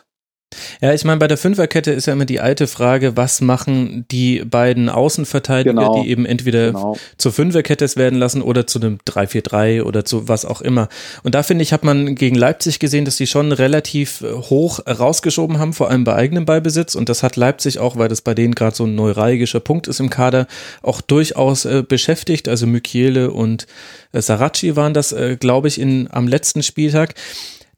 Ja, 0.82 0.94
ich 0.94 1.06
meine, 1.06 1.20
bei 1.20 1.28
der 1.28 1.38
Fünferkette 1.38 1.92
ist 1.92 2.08
ja 2.08 2.14
immer 2.14 2.26
die 2.26 2.40
alte 2.40 2.66
Frage, 2.66 3.16
was 3.16 3.40
machen 3.40 4.06
die 4.10 4.44
beiden 4.44 4.90
Außenverteidiger, 4.90 5.74
genau. 5.74 6.02
die 6.02 6.10
eben 6.10 6.26
entweder 6.26 6.68
genau. 6.72 6.98
zur 7.18 7.32
Fünferkette 7.32 7.86
es 7.86 7.98
werden 7.98 8.18
lassen 8.18 8.42
oder 8.42 8.66
zu 8.66 8.80
einem 8.80 8.98
3-4-3 9.08 9.84
oder 9.84 10.06
zu 10.06 10.28
was 10.28 10.46
auch 10.46 10.62
immer. 10.62 10.90
Und 11.24 11.36
da 11.36 11.44
finde 11.44 11.62
ich, 11.62 11.72
hat 11.72 11.84
man 11.84 12.16
gegen 12.16 12.36
Leipzig 12.36 12.80
gesehen, 12.80 13.06
dass 13.06 13.18
die 13.18 13.28
schon 13.28 13.52
relativ 13.52 14.22
äh, 14.22 14.34
hoch 14.34 14.80
rausgeschoben 14.88 15.60
haben, 15.60 15.74
vor 15.74 15.90
allem 15.90 16.04
bei 16.04 16.16
eigenem 16.16 16.46
Beibesitz. 16.46 16.96
Und 16.96 17.10
das 17.10 17.22
hat 17.22 17.36
Leipzig 17.36 17.78
auch, 17.78 17.98
weil 17.98 18.10
das 18.10 18.22
bei 18.22 18.34
denen 18.34 18.56
gerade 18.56 18.76
so 18.76 18.86
ein 18.86 18.96
neuralgischer 18.96 19.60
Punkt 19.60 19.88
ist 19.88 20.00
im 20.00 20.10
Kader, 20.10 20.48
auch 20.82 21.02
durchaus 21.02 21.66
äh, 21.66 21.84
beschäftigt. 21.88 22.48
Also 22.48 22.66
Mykiele 22.66 23.32
und 23.32 23.68
äh, 24.14 24.22
Saracchi 24.22 24.76
waren 24.76 24.96
das, 24.96 25.12
äh, 25.12 25.38
glaube 25.40 25.68
ich, 25.68 25.80
in, 25.80 26.08
am 26.12 26.28
letzten 26.28 26.64
Spieltag. 26.64 27.14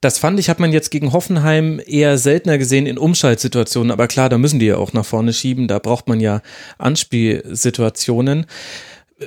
Das 0.01 0.17
fand 0.17 0.39
ich, 0.39 0.50
hat 0.50 0.60
man 0.60 0.72
jetzt 0.72 0.89
gegen 0.89 1.13
Hoffenheim 1.13 1.79
eher 1.86 2.17
seltener 2.17 2.58
gesehen 2.58 2.88
in 2.88 2.98
Umschaltsituationen. 2.98 3.91
Aber 3.91 4.08
klar, 4.08 4.29
da 4.29 4.39
müssen 4.39 4.60
die 4.60 4.65
ja 4.65 4.77
auch 4.77 4.93
nach 4.93 5.05
vorne 5.05 5.31
schieben. 5.31 5.67
Da 5.67 5.77
braucht 5.77 6.08
man 6.08 6.20
ja 6.20 6.41
Anspielsituationen. 6.79 8.48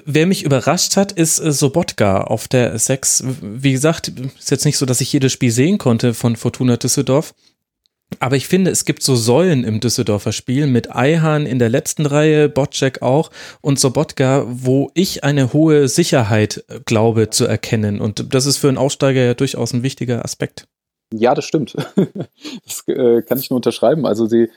Wer 0.04 0.26
mich 0.26 0.44
überrascht 0.44 0.96
hat, 0.96 1.12
ist 1.12 1.38
äh, 1.38 1.52
Sobotka 1.52 2.22
auf 2.22 2.48
der 2.48 2.76
6. 2.76 3.24
Wie 3.40 3.70
gesagt, 3.70 4.08
ist 4.36 4.50
jetzt 4.50 4.64
nicht 4.64 4.76
so, 4.76 4.86
dass 4.86 5.00
ich 5.00 5.12
jedes 5.12 5.32
Spiel 5.32 5.52
sehen 5.52 5.78
konnte 5.78 6.12
von 6.12 6.34
Fortuna 6.34 6.76
Düsseldorf. 6.76 7.34
Aber 8.20 8.36
ich 8.36 8.46
finde, 8.46 8.70
es 8.70 8.84
gibt 8.84 9.02
so 9.02 9.16
Säulen 9.16 9.64
im 9.64 9.80
Düsseldorfer 9.80 10.32
Spiel 10.32 10.66
mit 10.66 10.94
Eihan 10.94 11.46
in 11.46 11.58
der 11.58 11.68
letzten 11.68 12.06
Reihe, 12.06 12.48
Bocek 12.48 13.02
auch 13.02 13.30
und 13.60 13.78
Sobotka, 13.78 14.44
wo 14.48 14.90
ich 14.94 15.24
eine 15.24 15.52
hohe 15.52 15.88
Sicherheit 15.88 16.64
äh, 16.68 16.80
glaube 16.84 17.30
zu 17.30 17.46
erkennen. 17.46 18.00
Und 18.00 18.34
das 18.34 18.46
ist 18.46 18.58
für 18.58 18.68
einen 18.68 18.78
Aussteiger 18.78 19.22
ja 19.22 19.34
durchaus 19.34 19.72
ein 19.72 19.82
wichtiger 19.82 20.24
Aspekt. 20.24 20.66
Ja, 21.12 21.34
das 21.34 21.44
stimmt. 21.44 21.76
Das 22.66 22.86
äh, 22.88 23.22
kann 23.22 23.38
ich 23.38 23.50
nur 23.50 23.56
unterschreiben. 23.56 24.06
Also 24.06 24.26
sie 24.26 24.50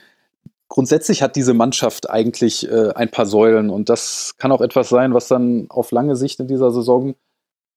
grundsätzlich 0.68 1.22
hat 1.22 1.36
diese 1.36 1.54
Mannschaft 1.54 2.08
eigentlich 2.10 2.70
äh, 2.70 2.92
ein 2.94 3.10
paar 3.10 3.26
Säulen 3.26 3.70
und 3.70 3.88
das 3.88 4.34
kann 4.38 4.52
auch 4.52 4.60
etwas 4.60 4.88
sein, 4.88 5.14
was 5.14 5.28
dann 5.28 5.66
auf 5.68 5.90
lange 5.90 6.16
Sicht 6.16 6.40
in 6.40 6.46
dieser 6.46 6.70
Saison 6.70 7.14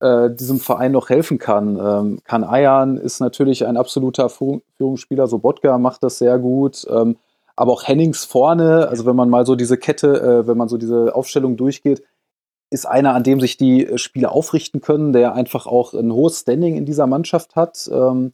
äh, 0.01 0.33
diesem 0.33 0.59
Verein 0.59 0.91
noch 0.91 1.09
helfen 1.09 1.37
kann. 1.37 1.77
Ähm, 1.77 2.19
Kan 2.23 2.43
Ayan 2.43 2.97
ist 2.97 3.19
natürlich 3.19 3.65
ein 3.65 3.77
absoluter 3.77 4.29
Führungsspieler, 4.29 5.27
Sobotka 5.27 5.77
macht 5.77 6.03
das 6.03 6.17
sehr 6.17 6.39
gut. 6.39 6.85
Ähm, 6.89 7.17
aber 7.55 7.73
auch 7.73 7.87
Hennings 7.87 8.25
vorne, 8.25 8.87
also 8.87 9.05
wenn 9.05 9.15
man 9.15 9.29
mal 9.29 9.45
so 9.45 9.55
diese 9.55 9.77
Kette, 9.77 10.21
äh, 10.21 10.47
wenn 10.47 10.57
man 10.57 10.67
so 10.67 10.77
diese 10.77 11.15
Aufstellung 11.15 11.57
durchgeht, 11.57 12.01
ist 12.71 12.85
einer, 12.87 13.13
an 13.13 13.23
dem 13.23 13.39
sich 13.39 13.57
die 13.57 13.85
äh, 13.85 13.97
Spieler 13.97 14.31
aufrichten 14.31 14.81
können, 14.81 15.13
der 15.13 15.35
einfach 15.35 15.67
auch 15.67 15.93
ein 15.93 16.11
hohes 16.11 16.39
Standing 16.39 16.75
in 16.75 16.85
dieser 16.85 17.05
Mannschaft 17.05 17.55
hat. 17.55 17.89
Ähm, 17.93 18.33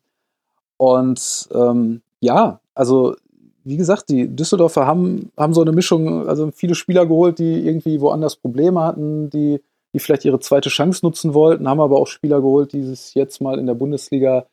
und 0.77 1.49
ähm, 1.53 2.01
ja, 2.21 2.61
also 2.75 3.15
wie 3.63 3.75
gesagt, 3.75 4.07
die 4.07 4.33
Düsseldorfer 4.33 4.85
haben, 4.85 5.31
haben 5.35 5.53
so 5.53 5.61
eine 5.61 5.73
Mischung, 5.73 6.29
also 6.29 6.51
viele 6.51 6.75
Spieler 6.75 7.05
geholt, 7.05 7.39
die 7.39 7.67
irgendwie 7.67 7.99
woanders 7.99 8.37
Probleme 8.37 8.81
hatten, 8.81 9.29
die 9.29 9.59
die 9.97 10.03
vielleicht 10.03 10.25
ihre 10.25 10.39
zweite 10.39 10.69
Chance 10.69 11.03
nutzen 11.03 11.33
wollten, 11.33 11.67
haben 11.67 11.81
aber 11.81 11.99
auch 11.99 12.05
Spieler 12.05 12.39
geholt, 12.39 12.71
die 12.71 12.81
es 12.81 13.15
jetzt 13.15 13.41
mal 13.41 13.57
in 13.57 13.65
der 13.65 13.73
Bundesliga 13.73 14.45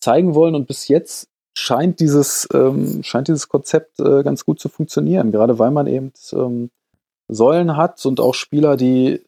zeigen 0.00 0.34
wollen. 0.34 0.56
Und 0.56 0.66
bis 0.66 0.88
jetzt 0.88 1.28
scheint 1.56 2.00
dieses, 2.00 2.48
ähm, 2.52 3.04
scheint 3.04 3.28
dieses 3.28 3.48
Konzept 3.48 4.00
äh, 4.00 4.24
ganz 4.24 4.44
gut 4.44 4.58
zu 4.58 4.68
funktionieren, 4.68 5.30
gerade 5.30 5.60
weil 5.60 5.70
man 5.70 5.86
eben 5.86 6.12
ähm, 6.32 6.70
Säulen 7.28 7.76
hat 7.76 8.04
und 8.06 8.18
auch 8.18 8.34
Spieler, 8.34 8.76
die, 8.76 9.22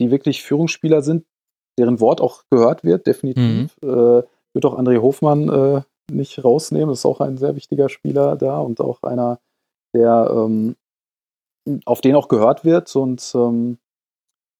die 0.00 0.10
wirklich 0.10 0.42
Führungsspieler 0.42 1.02
sind, 1.02 1.26
deren 1.78 2.00
Wort 2.00 2.22
auch 2.22 2.44
gehört 2.50 2.82
wird, 2.82 3.06
definitiv. 3.06 3.76
Mhm. 3.82 3.88
Äh, 3.88 4.22
wird 4.54 4.64
auch 4.64 4.78
André 4.78 5.02
Hofmann 5.02 5.48
äh, 5.50 5.82
nicht 6.10 6.42
rausnehmen, 6.42 6.94
ist 6.94 7.04
auch 7.04 7.20
ein 7.20 7.36
sehr 7.36 7.56
wichtiger 7.56 7.90
Spieler 7.90 8.36
da 8.36 8.58
und 8.58 8.80
auch 8.80 9.02
einer, 9.02 9.38
der 9.94 10.30
ähm, 10.32 10.76
auf 11.84 12.00
den 12.00 12.16
auch 12.16 12.28
gehört 12.28 12.64
wird. 12.64 12.96
Und 12.96 13.32
ähm, 13.34 13.76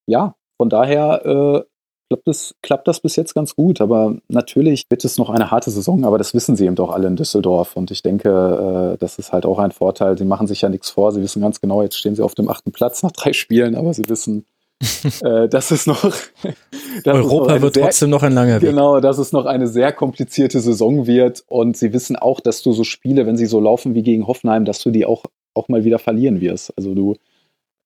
ja, 0.06 0.34
von 0.60 0.68
daher 0.68 1.24
äh, 1.24 1.62
klappt, 2.10 2.28
das, 2.28 2.54
klappt 2.60 2.86
das 2.86 3.00
bis 3.00 3.16
jetzt 3.16 3.34
ganz 3.34 3.56
gut. 3.56 3.80
Aber 3.80 4.16
natürlich 4.28 4.84
wird 4.90 5.06
es 5.06 5.16
noch 5.16 5.30
eine 5.30 5.50
harte 5.50 5.70
Saison, 5.70 6.04
aber 6.04 6.18
das 6.18 6.34
wissen 6.34 6.54
sie 6.54 6.66
eben 6.66 6.74
doch 6.74 6.90
alle 6.90 7.08
in 7.08 7.16
Düsseldorf. 7.16 7.76
Und 7.76 7.90
ich 7.90 8.02
denke, 8.02 8.92
äh, 8.92 8.98
das 8.98 9.18
ist 9.18 9.32
halt 9.32 9.46
auch 9.46 9.58
ein 9.58 9.72
Vorteil. 9.72 10.18
Sie 10.18 10.26
machen 10.26 10.46
sich 10.46 10.60
ja 10.60 10.68
nichts 10.68 10.90
vor. 10.90 11.12
Sie 11.12 11.22
wissen 11.22 11.40
ganz 11.40 11.62
genau, 11.62 11.80
jetzt 11.80 11.96
stehen 11.96 12.14
sie 12.14 12.22
auf 12.22 12.34
dem 12.34 12.50
achten 12.50 12.72
Platz 12.72 13.02
nach 13.02 13.12
drei 13.12 13.32
Spielen, 13.32 13.74
aber 13.74 13.94
sie 13.94 14.06
wissen, 14.10 14.44
äh, 15.22 15.48
das 15.48 15.70
ist 15.70 15.86
noch. 15.86 16.02
das 17.04 17.14
Europa 17.14 17.54
noch 17.54 17.62
wird 17.62 17.72
sehr, 17.72 17.84
trotzdem 17.84 18.10
noch 18.10 18.22
ein 18.22 18.34
langer 18.34 18.60
Weg. 18.60 18.68
Genau, 18.68 19.00
dass 19.00 19.16
es 19.16 19.32
noch 19.32 19.46
eine 19.46 19.66
sehr 19.66 19.90
komplizierte 19.90 20.60
Saison 20.60 21.06
wird. 21.06 21.42
Und 21.48 21.78
sie 21.78 21.94
wissen 21.94 22.16
auch, 22.16 22.40
dass 22.40 22.60
du 22.60 22.72
so 22.72 22.84
Spiele, 22.84 23.24
wenn 23.24 23.38
sie 23.38 23.46
so 23.46 23.60
laufen 23.60 23.94
wie 23.94 24.02
gegen 24.02 24.26
Hoffenheim, 24.26 24.66
dass 24.66 24.82
du 24.82 24.90
die 24.90 25.06
auch, 25.06 25.24
auch 25.54 25.68
mal 25.68 25.84
wieder 25.84 25.98
verlieren 25.98 26.42
wirst. 26.42 26.76
Also 26.76 26.94
du, 26.94 27.16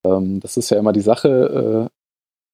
ähm, 0.03 0.41
das 0.41 0.57
ist 0.57 0.71
ja 0.71 0.77
immer 0.77 0.91
die 0.91 0.99
Sache. 0.99 1.89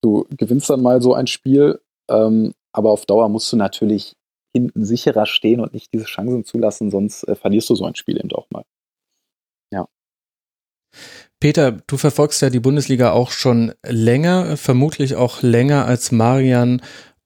Du 0.02 0.26
gewinnst 0.32 0.70
dann 0.70 0.82
mal 0.82 1.02
so 1.02 1.14
ein 1.14 1.28
Spiel, 1.28 1.80
ähm, 2.10 2.54
aber 2.74 2.92
auf 2.92 3.06
Dauer 3.06 3.30
musst 3.30 3.52
du 3.52 3.58
natürlich 3.58 4.16
hinten 4.54 4.84
sicherer 4.84 5.26
stehen 5.26 5.60
und 5.60 5.74
nicht 5.74 5.94
diese 5.94 6.06
Chancen 6.06 6.44
zulassen, 6.44 6.92
sonst 6.92 7.24
äh, 7.24 7.36
verlierst 7.36 7.70
du 7.70 7.76
so 7.76 7.86
ein 7.86 7.96
Spiel 7.96 8.18
eben 8.18 8.32
auch 8.34 8.48
mal. 8.50 8.64
Ja. 9.72 9.88
Peter, 11.40 11.72
du 11.72 11.98
verfolgst 11.98 12.42
ja 12.42 12.50
die 12.50 12.60
Bundesliga 12.60 13.12
auch 13.14 13.32
schon 13.32 13.74
länger, 13.86 14.58
vermutlich 14.58 15.16
auch 15.16 15.42
länger 15.42 15.86
als 15.86 16.12
Marian 16.12 16.82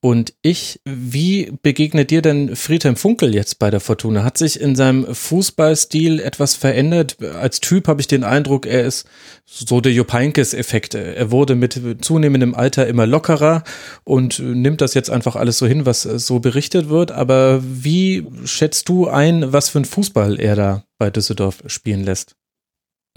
und 0.05 0.35
ich, 0.43 0.81
wie 0.85 1.51
begegnet 1.63 2.11
dir 2.11 2.21
denn 2.21 2.55
Friedhelm 2.55 2.95
Funkel 2.95 3.33
jetzt 3.33 3.57
bei 3.57 3.71
der 3.71 3.79
Fortuna? 3.79 4.23
Hat 4.23 4.37
sich 4.37 4.61
in 4.61 4.75
seinem 4.75 5.15
Fußballstil 5.15 6.19
etwas 6.19 6.53
verändert? 6.53 7.17
Als 7.23 7.59
Typ 7.59 7.87
habe 7.87 8.01
ich 8.01 8.07
den 8.07 8.23
Eindruck, 8.23 8.67
er 8.67 8.83
ist 8.85 9.07
so 9.45 9.81
der 9.81 9.93
Jupp 9.93 10.13
Heynckes-Effekt. 10.13 10.93
Er 10.93 11.31
wurde 11.31 11.55
mit 11.55 11.81
zunehmendem 12.01 12.53
Alter 12.53 12.85
immer 12.85 13.07
lockerer 13.07 13.63
und 14.03 14.37
nimmt 14.37 14.81
das 14.81 14.93
jetzt 14.93 15.09
einfach 15.09 15.35
alles 15.35 15.57
so 15.57 15.65
hin, 15.65 15.87
was 15.87 16.03
so 16.03 16.37
berichtet 16.37 16.87
wird. 16.87 17.11
Aber 17.11 17.63
wie 17.63 18.27
schätzt 18.43 18.89
du 18.89 19.07
ein, 19.07 19.53
was 19.53 19.69
für 19.69 19.79
ein 19.79 19.85
Fußball 19.85 20.39
er 20.39 20.55
da 20.55 20.83
bei 20.99 21.09
Düsseldorf 21.09 21.63
spielen 21.65 22.03
lässt? 22.03 22.35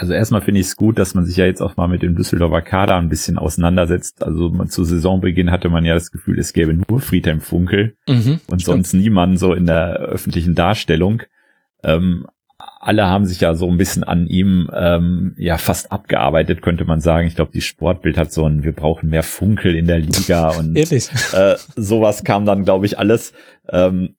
Also 0.01 0.13
erstmal 0.13 0.43
finde 0.43 0.61
ich 0.61 0.69
es 0.69 0.77
gut, 0.77 0.97
dass 0.97 1.15
man 1.15 1.25
sich 1.25 1.37
ja 1.37 1.45
jetzt 1.45 1.61
auch 1.61 1.77
mal 1.77 1.89
mit 1.89 2.03
dem 2.03 2.15
Düsseldorfer 2.15 2.63
Kader 2.63 2.97
ein 2.97 3.09
bisschen 3.09 3.37
auseinandersetzt. 3.37 4.23
Also 4.23 4.49
man, 4.49 4.69
zu 4.69 4.85
Saisonbeginn 4.85 5.51
hatte 5.51 5.71
man 5.71 5.85
ja 5.85 5.95
das 5.95 6.13
Gefühl, 6.13 6.39
es 6.39 6.53
gäbe 6.53 6.73
nur 6.73 7.01
Friedhelm 7.01 7.41
Funkel 7.41 7.97
mhm, 8.07 8.41
und 8.47 8.63
stimmt. 8.63 8.63
sonst 8.63 8.93
niemanden 8.93 9.37
so 9.39 9.55
in 9.55 9.67
der 9.67 9.97
öffentlichen 9.97 10.55
Darstellung. 10.55 11.25
Ähm, 11.83 12.29
alle 12.79 13.07
haben 13.07 13.27
sich 13.27 13.41
ja 13.41 13.57
so 13.57 13.69
ein 13.69 13.77
bisschen 13.77 14.05
an 14.05 14.29
ihm 14.29 14.71
ähm, 14.73 15.35
ja 15.37 15.59
fast 15.59 15.91
abgearbeitet, 15.91 16.63
könnte 16.63 16.85
man 16.85 17.01
sagen. 17.01 17.27
Ich 17.27 17.35
glaube, 17.35 17.51
die 17.53 17.61
Sportbild 17.61 18.17
hat 18.19 18.33
so 18.33 18.45
ein, 18.45 18.63
wir 18.63 18.73
brauchen 18.73 19.09
mehr 19.09 19.25
Funkel 19.25 19.75
in 19.75 19.89
der 19.89 19.99
Liga 19.99 20.51
und 20.51 20.77
äh, 21.33 21.57
sowas 21.75 22.23
kam 22.23 22.47
dann, 22.47 22.65
glaube 22.65 22.87
ich, 22.87 23.01
alles. 23.01 23.33
Ähm, 23.69 24.15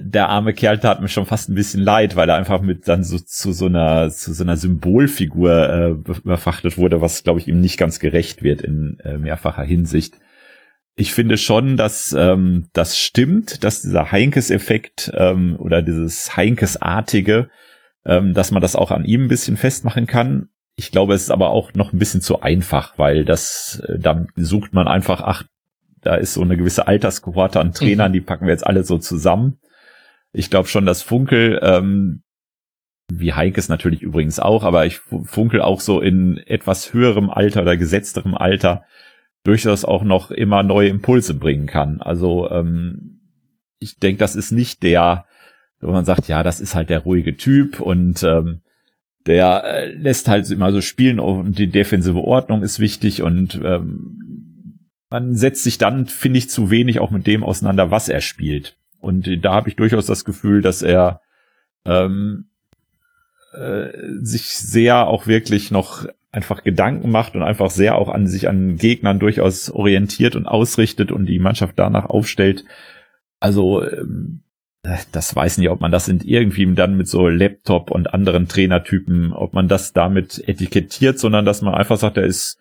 der 0.00 0.28
arme 0.28 0.52
Kerl 0.52 0.78
tat 0.78 1.00
mir 1.00 1.08
schon 1.08 1.26
fast 1.26 1.48
ein 1.48 1.54
bisschen 1.54 1.82
leid, 1.82 2.16
weil 2.16 2.28
er 2.28 2.36
einfach 2.36 2.60
mit 2.60 2.88
dann 2.88 3.04
so 3.04 3.18
zu 3.18 3.52
so 3.52 3.66
einer 3.66 4.10
zu 4.10 4.32
so 4.32 4.44
einer 4.44 4.56
Symbolfigur 4.56 5.68
äh, 5.68 5.88
überfrachtet 5.90 6.78
wurde, 6.78 7.00
was 7.00 7.22
glaube 7.24 7.40
ich 7.40 7.48
ihm 7.48 7.60
nicht 7.60 7.78
ganz 7.78 7.98
gerecht 7.98 8.42
wird 8.42 8.62
in 8.62 8.98
äh, 9.04 9.18
mehrfacher 9.18 9.62
Hinsicht. 9.62 10.16
Ich 10.96 11.12
finde 11.12 11.36
schon, 11.36 11.76
dass 11.76 12.14
ähm, 12.16 12.68
das 12.72 12.98
stimmt, 12.98 13.64
dass 13.64 13.82
dieser 13.82 14.12
Heinkes-Effekt 14.12 15.12
ähm, 15.14 15.56
oder 15.58 15.82
dieses 15.82 16.36
Heinkes-artige, 16.36 17.48
ähm, 18.06 18.32
dass 18.32 18.52
man 18.52 18.62
das 18.62 18.76
auch 18.76 18.92
an 18.92 19.04
ihm 19.04 19.24
ein 19.24 19.28
bisschen 19.28 19.56
festmachen 19.56 20.06
kann. 20.06 20.48
ich 20.76 20.90
glaube, 20.92 21.14
es 21.14 21.22
ist 21.22 21.30
aber 21.30 21.50
auch 21.50 21.74
noch 21.74 21.92
ein 21.92 21.98
bisschen 21.98 22.20
zu 22.20 22.42
einfach, 22.42 22.98
weil 22.98 23.24
das, 23.24 23.82
äh, 23.88 23.98
da 23.98 24.24
sucht 24.36 24.72
man 24.72 24.86
einfach, 24.86 25.20
ach, 25.20 25.44
da 26.04 26.14
ist 26.16 26.34
so 26.34 26.42
eine 26.42 26.56
gewisse 26.56 26.86
Alterskohorte 26.86 27.58
an 27.58 27.72
Trainern, 27.72 28.10
mhm. 28.10 28.14
die 28.14 28.20
packen 28.20 28.46
wir 28.46 28.52
jetzt 28.52 28.66
alle 28.66 28.84
so 28.84 28.98
zusammen. 28.98 29.58
Ich 30.34 30.50
glaube 30.50 30.68
schon, 30.68 30.84
dass 30.84 31.02
Funkel, 31.02 31.60
ähm, 31.62 32.22
wie 33.08 33.32
Heikes 33.32 33.68
natürlich 33.68 34.02
übrigens 34.02 34.40
auch, 34.40 34.64
aber 34.64 34.84
ich 34.84 34.98
funkel 34.98 35.62
auch 35.62 35.80
so 35.80 36.00
in 36.00 36.38
etwas 36.38 36.92
höherem 36.92 37.30
Alter 37.30 37.62
oder 37.62 37.76
gesetzterem 37.76 38.34
Alter 38.34 38.84
durchaus 39.44 39.84
auch 39.84 40.02
noch 40.02 40.30
immer 40.32 40.62
neue 40.62 40.88
Impulse 40.88 41.34
bringen 41.34 41.66
kann. 41.66 42.00
Also 42.00 42.50
ähm, 42.50 43.20
ich 43.78 43.98
denke, 43.98 44.18
das 44.18 44.34
ist 44.34 44.50
nicht 44.50 44.82
der, 44.82 45.26
wo 45.80 45.92
man 45.92 46.04
sagt, 46.04 46.26
ja, 46.26 46.42
das 46.42 46.60
ist 46.60 46.74
halt 46.74 46.90
der 46.90 47.00
ruhige 47.00 47.36
Typ 47.36 47.78
und 47.78 48.22
ähm, 48.24 48.62
der 49.26 49.64
äh, 49.64 49.92
lässt 49.92 50.26
halt 50.26 50.50
immer 50.50 50.72
so 50.72 50.80
spielen 50.80 51.20
und 51.20 51.58
die 51.58 51.68
defensive 51.68 52.18
Ordnung 52.18 52.62
ist 52.62 52.80
wichtig 52.80 53.22
und 53.22 53.60
ähm, 53.62 54.90
man 55.10 55.36
setzt 55.36 55.62
sich 55.62 55.78
dann, 55.78 56.06
finde 56.06 56.38
ich, 56.38 56.50
zu 56.50 56.70
wenig 56.70 56.98
auch 56.98 57.12
mit 57.12 57.26
dem 57.28 57.44
auseinander, 57.44 57.92
was 57.92 58.08
er 58.08 58.20
spielt. 58.20 58.76
Und 59.04 59.44
da 59.44 59.52
habe 59.52 59.68
ich 59.68 59.76
durchaus 59.76 60.06
das 60.06 60.24
Gefühl, 60.24 60.62
dass 60.62 60.82
er 60.82 61.20
ähm, 61.84 62.46
äh, 63.52 63.88
sich 64.22 64.56
sehr 64.56 65.06
auch 65.06 65.26
wirklich 65.26 65.70
noch 65.70 66.06
einfach 66.32 66.64
Gedanken 66.64 67.10
macht 67.10 67.36
und 67.36 67.42
einfach 67.42 67.70
sehr 67.70 67.96
auch 67.96 68.08
an 68.08 68.26
sich 68.26 68.48
an 68.48 68.76
Gegnern 68.76 69.20
durchaus 69.20 69.70
orientiert 69.70 70.34
und 70.34 70.46
ausrichtet 70.46 71.12
und 71.12 71.26
die 71.26 71.38
Mannschaft 71.38 71.74
danach 71.78 72.06
aufstellt. 72.06 72.64
Also 73.38 73.84
ähm, 73.84 74.42
das 75.12 75.34
weiß 75.34 75.58
nicht, 75.58 75.70
ob 75.70 75.80
man 75.80 75.92
das 75.92 76.08
in 76.08 76.20
irgendwie 76.20 76.74
dann 76.74 76.96
mit 76.96 77.08
so 77.08 77.28
Laptop 77.28 77.90
und 77.90 78.12
anderen 78.12 78.48
Trainertypen, 78.48 79.32
ob 79.32 79.54
man 79.54 79.68
das 79.68 79.92
damit 79.92 80.46
etikettiert, 80.46 81.18
sondern 81.18 81.44
dass 81.44 81.62
man 81.62 81.74
einfach 81.74 81.96
sagt, 81.96 82.16
er 82.16 82.24
ist, 82.24 82.58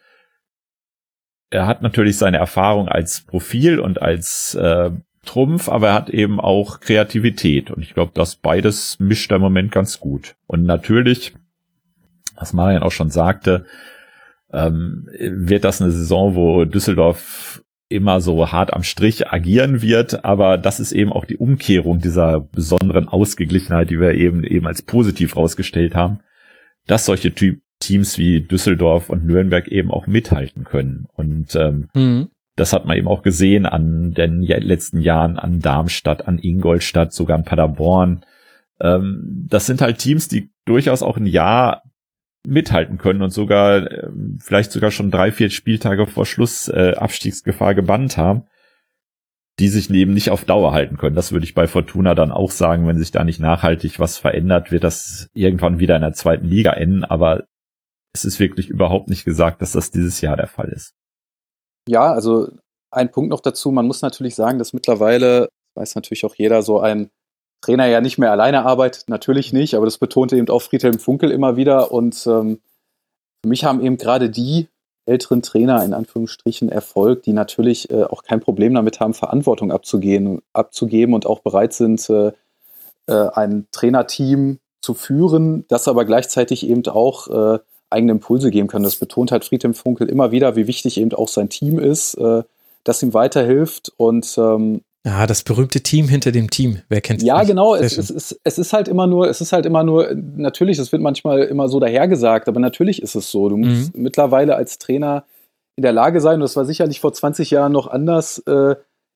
er 1.50 1.68
hat 1.68 1.82
natürlich 1.82 2.18
seine 2.18 2.38
Erfahrung 2.38 2.88
als 2.88 3.22
Profil 3.22 3.80
und 3.80 4.02
als 4.02 4.56
äh, 4.56 4.92
Trumpf, 5.24 5.70
aber 5.70 5.90
er 5.90 5.94
hat 5.94 6.10
eben 6.10 6.40
auch 6.40 6.80
Kreativität. 6.80 7.72
Und 7.72 7.82
ich 7.82 7.94
glaube, 7.94 8.12
das 8.14 8.36
beides 8.36 9.00
mischt 9.00 9.32
er 9.32 9.38
im 9.38 9.42
Moment 9.42 9.72
ganz 9.72 10.00
gut. 10.00 10.36
Und 10.48 10.64
natürlich, 10.64 11.34
was 12.36 12.54
Marian 12.54 12.84
auch 12.84 12.92
schon 12.92 13.10
sagte, 13.10 13.66
ähm, 14.52 15.08
wird 15.20 15.64
das 15.64 15.82
eine 15.82 15.92
Saison, 15.92 16.36
wo 16.36 16.66
Düsseldorf 16.66 17.64
immer 17.90 18.22
so 18.22 18.52
hart 18.52 18.74
am 18.74 18.84
Strich 18.84 19.28
agieren 19.32 19.82
wird, 19.82 20.26
aber 20.26 20.58
das 20.58 20.80
ist 20.80 20.92
eben 20.92 21.12
auch 21.12 21.26
die 21.26 21.38
Umkehrung 21.38 22.00
dieser 22.00 22.40
besonderen 22.40 23.08
Ausgeglichenheit, 23.08 23.90
die 23.90 24.00
wir 24.00 24.16
eben 24.16 24.44
eben 24.44 24.66
als 24.66 24.82
positiv 24.82 25.36
rausgestellt 25.36 25.94
haben, 25.94 26.20
dass 26.88 27.06
solche 27.06 27.34
Teams 27.80 28.18
wie 28.18 28.42
Düsseldorf 28.42 29.10
und 29.10 29.26
Nürnberg 29.26 29.68
eben 29.68 29.92
auch 29.92 30.08
mithalten 30.08 30.64
können. 30.64 31.06
Und 31.14 31.56
ähm, 31.56 31.90
mhm. 31.94 32.30
Das 32.56 32.74
hat 32.74 32.86
man 32.86 32.98
eben 32.98 33.08
auch 33.08 33.24
gesehen 33.24 33.66
an 33.66 34.12
den 34.12 34.42
letzten 34.42 35.00
Jahren 35.00 35.40
an 35.40 35.60
Darmstadt, 35.60 36.28
an 36.28 36.38
Ingolstadt, 36.38 37.14
sogar 37.14 37.38
an 37.38 37.46
Paderborn. 37.46 38.26
Ähm, 38.80 39.48
das 39.50 39.66
sind 39.66 39.82
halt 39.82 39.98
Teams, 39.98 40.28
die 40.28 40.52
durchaus 40.66 41.02
auch 41.02 41.18
ein 41.18 41.26
Jahr 41.26 41.84
mithalten 42.46 42.98
können 42.98 43.22
und 43.22 43.32
sogar 43.32 43.92
äh, 43.92 44.10
vielleicht 44.40 44.72
sogar 44.72 44.92
schon 44.92 45.12
drei, 45.12 45.32
vier 45.32 45.50
Spieltage 45.50 46.06
vor 46.06 46.26
Schluss 46.26 46.68
äh, 46.68 46.94
Abstiegsgefahr 46.96 47.74
gebannt 47.74 48.18
haben, 48.18 48.44
die 49.60 49.70
sich 49.70 49.90
eben 49.90 50.14
nicht 50.14 50.30
auf 50.30 50.46
Dauer 50.46 50.74
halten 50.74 50.98
können. 50.98 51.16
Das 51.16 51.32
würde 51.32 51.46
ich 51.46 51.56
bei 51.56 51.68
Fortuna 51.68 52.14
dann 52.14 52.32
auch 52.32 52.52
sagen, 52.52 52.88
wenn 52.88 52.98
sich 52.98 53.12
da 53.12 53.24
nicht 53.24 53.40
nachhaltig 53.40 54.00
was 54.00 54.18
verändert, 54.18 54.72
wird 54.72 54.84
das 54.84 55.30
irgendwann 55.34 55.80
wieder 55.80 55.96
in 55.96 56.02
der 56.02 56.14
zweiten 56.14 56.46
Liga 56.46 56.74
enden, 56.74 57.04
aber 57.04 57.46
es 58.14 58.26
ist 58.26 58.40
wirklich 58.40 58.70
überhaupt 58.70 59.10
nicht 59.10 59.26
gesagt, 59.26 59.62
dass 59.62 59.72
das 59.72 59.90
dieses 59.90 60.22
Jahr 60.22 60.36
der 60.36 60.48
Fall 60.48 60.70
ist. 60.70 60.94
Ja, 61.88 62.14
also 62.14 62.50
ein 62.92 63.12
Punkt 63.12 63.30
noch 63.30 63.42
dazu, 63.42 63.72
man 63.72 63.88
muss 63.88 64.02
natürlich 64.02 64.36
sagen, 64.36 64.60
dass 64.60 64.74
mittlerweile, 64.74 65.50
weiß 65.76 65.96
natürlich 65.96 66.26
auch 66.26 66.36
jeder, 66.36 66.62
so 66.62 66.80
ein 66.80 67.10
Trainer 67.62 67.86
ja 67.88 68.02
nicht 68.02 68.18
mehr 68.18 68.32
alleine 68.32 68.66
arbeitet, 68.66 69.10
natürlich 69.10 69.54
nicht, 69.54 69.76
aber 69.76 69.86
das 69.86 69.98
betonte 69.98 70.38
eben 70.38 70.50
auch 70.50 70.62
Friedhelm 70.62 71.00
Funkel 71.00 71.32
immer 71.32 71.56
wieder. 71.56 71.92
Und 71.92 72.28
ähm, 72.28 72.60
für 73.42 73.50
mich 73.50 73.64
haben 73.64 73.82
eben 73.82 73.98
gerade 73.98 74.30
die 74.30 74.68
älteren 75.06 75.42
Trainer 75.42 75.84
in 75.84 75.94
Anführungsstrichen 75.94 76.70
Erfolg, 76.70 77.24
die 77.24 77.34
natürlich 77.34 77.90
äh, 77.90 78.04
auch 78.04 78.24
kein 78.24 78.40
Problem 78.40 78.74
damit 78.74 79.00
haben, 79.00 79.14
Verantwortung 79.14 79.72
abzugehen, 79.72 80.42
abzugeben 80.54 81.14
und 81.14 81.26
auch 81.26 81.40
bereit 81.40 81.74
sind, 81.74 82.10
äh, 82.10 82.32
äh, 83.08 83.30
ein 83.34 83.68
Trainerteam 83.72 84.60
zu 84.82 84.94
führen, 84.94 85.66
das 85.68 85.88
aber 85.88 86.06
gleichzeitig 86.06 86.68
eben 86.68 86.86
auch 86.88 87.28
äh, 87.28 87.60
eigene 87.94 88.14
Impulse 88.14 88.52
geben 88.52 88.68
kann. 88.68 88.84
Das 88.84 88.98
betont 88.98 89.32
halt 89.32 89.46
Friedhelm 89.46 89.74
Funkel 89.74 90.10
immer 90.10 90.32
wieder, 90.32 90.56
wie 90.56 90.68
wichtig 90.68 91.00
eben 91.00 91.14
auch 91.14 91.30
sein 91.30 91.50
Team 91.50 91.80
ist, 91.80 92.16
äh, 92.16 92.44
das 92.84 93.02
ihm 93.02 93.14
weiterhilft 93.14 93.94
und 93.98 94.36
ähm, 94.38 94.82
ja, 95.06 95.28
das 95.28 95.44
berühmte 95.44 95.82
Team 95.82 96.08
hinter 96.08 96.32
dem 96.32 96.50
Team. 96.50 96.80
Wer 96.88 97.02
kennt 97.02 97.20
es? 97.20 97.26
Ja, 97.26 97.40
nicht? 97.40 97.50
genau. 97.50 97.76
Es, 97.76 97.98
es, 97.98 98.10
ist, 98.10 98.40
es 98.44 98.58
ist 98.58 98.72
halt 98.72 98.88
immer 98.88 99.06
nur, 99.06 99.30
es 99.30 99.42
ist 99.42 99.52
halt 99.52 99.66
immer 99.66 99.84
nur, 99.84 100.16
natürlich, 100.16 100.80
es 100.80 100.94
wird 100.94 101.02
manchmal 101.02 101.44
immer 101.44 101.68
so 101.68 101.82
dahergesagt, 101.82 102.48
aber 102.48 102.62
natürlich 102.62 103.02
ist 103.02 103.16
es 103.16 103.30
so. 103.30 103.50
Du 103.50 103.58
musst 103.58 103.96
mhm. 103.96 104.04
mittlerweile 104.04 104.56
als 104.56 104.78
Trainer 104.80 105.26
in 105.76 105.84
der 105.84 105.92
Lage 105.92 106.22
sein, 106.22 106.36
und 106.36 106.42
das 106.42 106.56
war 106.56 106.64
sicherlich 106.64 107.02
vor 107.02 107.12
20 107.12 107.52
Jahren 107.52 107.74
noch 107.74 107.88
anders, 107.88 108.40
äh, 108.48 108.76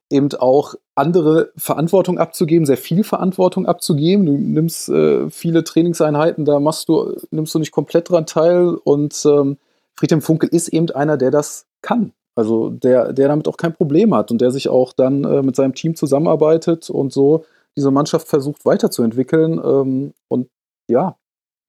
eben 0.10 0.34
auch 0.36 0.76
andere 0.96 1.52
Verantwortung 1.58 2.18
abzugeben, 2.18 2.66
sehr 2.66 2.78
viel 2.78 3.04
Verantwortung 3.04 3.66
abzugeben. 3.66 4.26
Du 4.26 4.32
nimmst 4.34 4.90
äh, 4.90 5.30
viele 5.30 5.64
Trainingseinheiten, 5.64 6.46
da 6.46 6.60
machst 6.60 6.90
du, 6.90 7.16
nimmst 7.32 7.54
du 7.54 7.60
nicht 7.60 7.72
komplett 7.72 8.10
dran 8.10 8.26
teil 8.26 8.70
und 8.84 9.26
ähm, 9.26 9.58
Friedhelm 9.96 10.22
Funkel 10.22 10.50
ist 10.50 10.70
eben 10.70 10.90
einer, 10.92 11.18
der 11.18 11.32
das 11.32 11.66
kann. 11.82 12.14
Also 12.36 12.70
der, 12.70 13.14
der 13.14 13.28
damit 13.28 13.48
auch 13.48 13.58
kein 13.58 13.74
Problem 13.74 14.14
hat 14.14 14.30
und 14.30 14.40
der 14.40 14.52
sich 14.52 14.70
auch 14.70 14.94
dann 14.94 15.24
äh, 15.24 15.42
mit 15.42 15.56
seinem 15.56 15.74
Team 15.74 15.96
zusammenarbeitet 15.96 16.90
und 16.90 17.12
so 17.12 17.46
diese 17.76 17.92
Mannschaft 17.92 18.28
versucht 18.28 18.66
weiterzuentwickeln. 18.66 19.60
Ähm, 19.64 20.14
und 20.28 20.50
ja, 20.88 21.18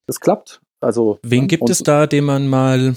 es 0.07 0.21
klappt. 0.21 0.61
Also, 0.81 1.19
Wen 1.23 1.49
gibt 1.49 1.69
es 1.71 1.83
da, 1.83 2.07
den 2.07 2.25
man 2.25 2.49
mal 2.49 2.97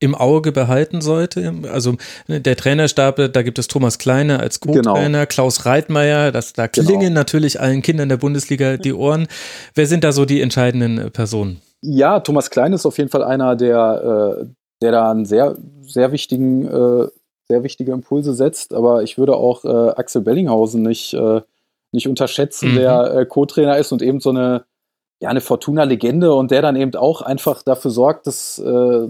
im 0.00 0.14
Auge 0.14 0.52
behalten 0.52 1.00
sollte? 1.00 1.52
Also 1.72 1.94
ne, 2.28 2.40
der 2.40 2.56
Trainerstab, 2.56 3.32
da 3.32 3.42
gibt 3.42 3.58
es 3.58 3.68
Thomas 3.68 3.98
Kleine 3.98 4.40
als 4.40 4.60
Co-Trainer, 4.60 5.04
genau. 5.04 5.26
Klaus 5.26 5.66
Reitmeier, 5.66 6.32
das, 6.32 6.52
da 6.52 6.68
klingen 6.68 7.00
genau. 7.00 7.14
natürlich 7.14 7.60
allen 7.60 7.82
Kindern 7.82 8.08
der 8.08 8.16
Bundesliga 8.16 8.76
die 8.76 8.92
Ohren. 8.92 9.26
Wer 9.74 9.86
sind 9.86 10.04
da 10.04 10.12
so 10.12 10.24
die 10.24 10.40
entscheidenden 10.40 11.10
Personen? 11.10 11.60
Ja, 11.86 12.20
Thomas 12.20 12.50
Kleine 12.50 12.76
ist 12.76 12.86
auf 12.86 12.96
jeden 12.96 13.10
Fall 13.10 13.22
einer, 13.22 13.56
der, 13.56 14.38
äh, 14.40 14.46
der 14.80 14.92
da 14.92 15.10
einen 15.10 15.26
sehr, 15.26 15.56
sehr 15.82 16.12
wichtigen, 16.12 16.66
äh, 16.66 17.08
sehr 17.46 17.62
wichtige 17.62 17.92
Impulse 17.92 18.32
setzt. 18.32 18.72
Aber 18.72 19.02
ich 19.02 19.18
würde 19.18 19.36
auch 19.36 19.64
äh, 19.64 19.90
Axel 19.96 20.22
Bellinghausen 20.22 20.82
nicht, 20.82 21.12
äh, 21.12 21.42
nicht 21.92 22.08
unterschätzen, 22.08 22.72
mhm. 22.72 22.76
der 22.76 23.14
äh, 23.14 23.26
Co-Trainer 23.26 23.76
ist 23.76 23.92
und 23.92 24.00
eben 24.00 24.20
so 24.20 24.30
eine, 24.30 24.64
ja, 25.20 25.28
eine 25.28 25.42
Fortuna-Legende 25.42 26.34
und 26.34 26.50
der 26.50 26.62
dann 26.62 26.76
eben 26.76 26.94
auch 26.94 27.20
einfach 27.20 27.62
dafür 27.62 27.90
sorgt, 27.90 28.26
dass 28.26 28.58
äh, 28.58 29.08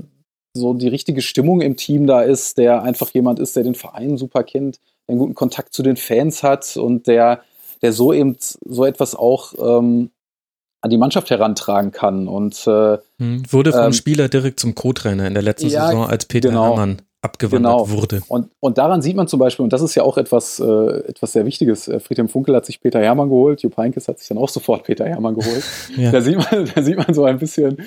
so 0.54 0.72
die 0.72 0.88
richtige 0.88 1.20
Stimmung 1.20 1.60
im 1.60 1.76
Team 1.76 2.06
da 2.06 2.22
ist, 2.22 2.58
der 2.58 2.82
einfach 2.82 3.10
jemand 3.10 3.40
ist, 3.40 3.56
der 3.56 3.64
den 3.64 3.74
Verein 3.74 4.16
super 4.16 4.44
kennt, 4.44 4.78
einen 5.08 5.18
guten 5.18 5.34
Kontakt 5.34 5.74
zu 5.74 5.82
den 5.82 5.96
Fans 5.96 6.42
hat 6.42 6.76
und 6.76 7.06
der, 7.06 7.42
der 7.82 7.92
so 7.92 8.12
eben 8.12 8.36
so 8.40 8.84
etwas 8.84 9.14
auch 9.14 9.54
ähm, 9.58 10.10
an 10.80 10.90
die 10.90 10.98
Mannschaft 10.98 11.30
herantragen 11.30 11.90
kann. 11.90 12.28
Und 12.28 12.66
äh, 12.66 12.98
hm, 13.18 13.42
wurde 13.50 13.72
vom 13.72 13.86
ähm, 13.86 13.92
Spieler 13.92 14.28
direkt 14.28 14.60
zum 14.60 14.74
Co-Trainer 14.74 15.26
in 15.26 15.34
der 15.34 15.42
letzten 15.42 15.68
ja, 15.68 15.86
Saison, 15.86 16.06
als 16.06 16.26
Peter 16.26 16.50
genau, 16.50 16.68
Herrmann 16.68 17.02
abgewandert 17.24 17.72
genau. 17.72 17.90
wurde. 17.90 18.20
Und, 18.28 18.48
und 18.60 18.78
daran 18.78 19.00
sieht 19.00 19.16
man 19.16 19.26
zum 19.26 19.40
Beispiel, 19.40 19.64
und 19.64 19.72
das 19.72 19.80
ist 19.80 19.94
ja 19.94 20.02
auch 20.02 20.18
etwas, 20.18 20.60
äh, 20.60 20.64
etwas 21.08 21.32
sehr 21.32 21.46
Wichtiges, 21.46 21.88
äh, 21.88 21.98
Friedhelm 21.98 22.28
Funkel 22.28 22.54
hat 22.54 22.66
sich 22.66 22.80
Peter 22.80 23.00
Herrmann 23.00 23.30
geholt, 23.30 23.62
Jupp 23.62 23.76
Heynckes 23.76 24.08
hat 24.08 24.18
sich 24.18 24.28
dann 24.28 24.38
auch 24.38 24.50
sofort 24.50 24.84
Peter 24.84 25.06
Herrmann 25.06 25.34
geholt. 25.34 25.64
ja. 25.96 26.12
da, 26.12 26.20
sieht 26.20 26.37
man, 26.37 26.70
da 26.74 26.82
sieht 26.82 26.98
man 26.98 27.14
so 27.14 27.24
ein 27.24 27.38
bisschen, 27.38 27.78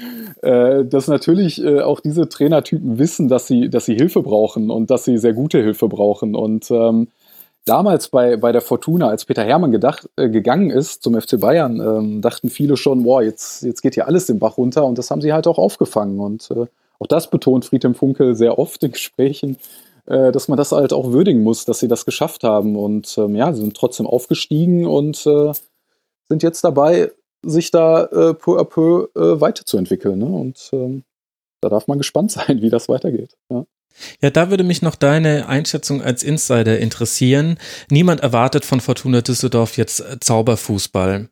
äh, 0.41 0.83
dass 0.83 1.07
natürlich 1.07 1.63
äh, 1.63 1.81
auch 1.81 1.99
diese 1.99 2.27
Trainertypen 2.27 2.97
wissen, 2.97 3.27
dass 3.27 3.47
sie, 3.47 3.69
dass 3.69 3.85
sie 3.85 3.95
Hilfe 3.95 4.23
brauchen 4.23 4.71
und 4.71 4.89
dass 4.89 5.05
sie 5.05 5.17
sehr 5.17 5.33
gute 5.33 5.59
Hilfe 5.61 5.87
brauchen. 5.87 6.35
Und 6.35 6.71
ähm, 6.71 7.07
damals 7.65 8.07
bei, 8.09 8.37
bei 8.37 8.51
der 8.51 8.61
Fortuna, 8.61 9.09
als 9.09 9.25
Peter 9.25 9.43
Hermann 9.43 9.71
gedacht, 9.71 10.09
äh, 10.15 10.29
gegangen 10.29 10.71
ist 10.71 11.03
zum 11.03 11.19
FC 11.19 11.39
Bayern, 11.39 11.79
ähm, 11.79 12.21
dachten 12.21 12.49
viele 12.49 12.75
schon, 12.75 13.03
boah, 13.03 13.21
jetzt, 13.21 13.61
jetzt 13.63 13.81
geht 13.81 13.93
hier 13.93 14.07
alles 14.07 14.25
den 14.25 14.39
Bach 14.39 14.57
runter 14.57 14.83
und 14.85 14.97
das 14.97 15.11
haben 15.11 15.21
sie 15.21 15.31
halt 15.31 15.45
auch 15.45 15.59
aufgefangen. 15.59 16.19
Und 16.19 16.49
äh, 16.51 16.65
auch 16.99 17.07
das 17.07 17.29
betont 17.29 17.65
Friedhelm 17.65 17.95
Funkel 17.95 18.35
sehr 18.35 18.57
oft 18.57 18.83
in 18.83 18.91
Gesprächen, 18.91 19.57
äh, 20.05 20.31
dass 20.31 20.47
man 20.47 20.57
das 20.57 20.71
halt 20.71 20.93
auch 20.93 21.11
würdigen 21.11 21.43
muss, 21.43 21.65
dass 21.65 21.79
sie 21.79 21.87
das 21.87 22.05
geschafft 22.05 22.43
haben. 22.43 22.75
Und 22.75 23.17
ähm, 23.17 23.35
ja, 23.35 23.53
sie 23.53 23.61
sind 23.61 23.75
trotzdem 23.75 24.07
aufgestiegen 24.07 24.85
und 24.85 25.25
äh, 25.25 25.51
sind 26.29 26.43
jetzt 26.43 26.63
dabei, 26.63 27.11
sich 27.43 27.71
da 27.71 28.03
äh, 28.05 28.33
peu 28.33 28.59
à 28.59 28.63
peu 28.63 29.07
äh, 29.15 29.39
weiterzuentwickeln. 29.39 30.19
Ne? 30.19 30.25
Und 30.25 30.69
ähm, 30.73 31.03
da 31.61 31.69
darf 31.69 31.87
man 31.87 31.97
gespannt 31.97 32.31
sein, 32.31 32.61
wie 32.61 32.69
das 32.69 32.89
weitergeht. 32.89 33.35
Ja. 33.49 33.65
Ja, 34.21 34.29
da 34.29 34.51
würde 34.51 34.63
mich 34.63 34.83
noch 34.83 34.95
deine 34.95 35.47
Einschätzung 35.47 36.03
als 36.03 36.21
Insider 36.21 36.77
interessieren. 36.77 37.57
Niemand 37.89 38.21
erwartet 38.21 38.63
von 38.63 38.79
Fortuna 38.79 39.21
Düsseldorf 39.21 39.77
jetzt 39.77 40.01
äh, 40.01 40.19
Zauberfußball. 40.19 41.29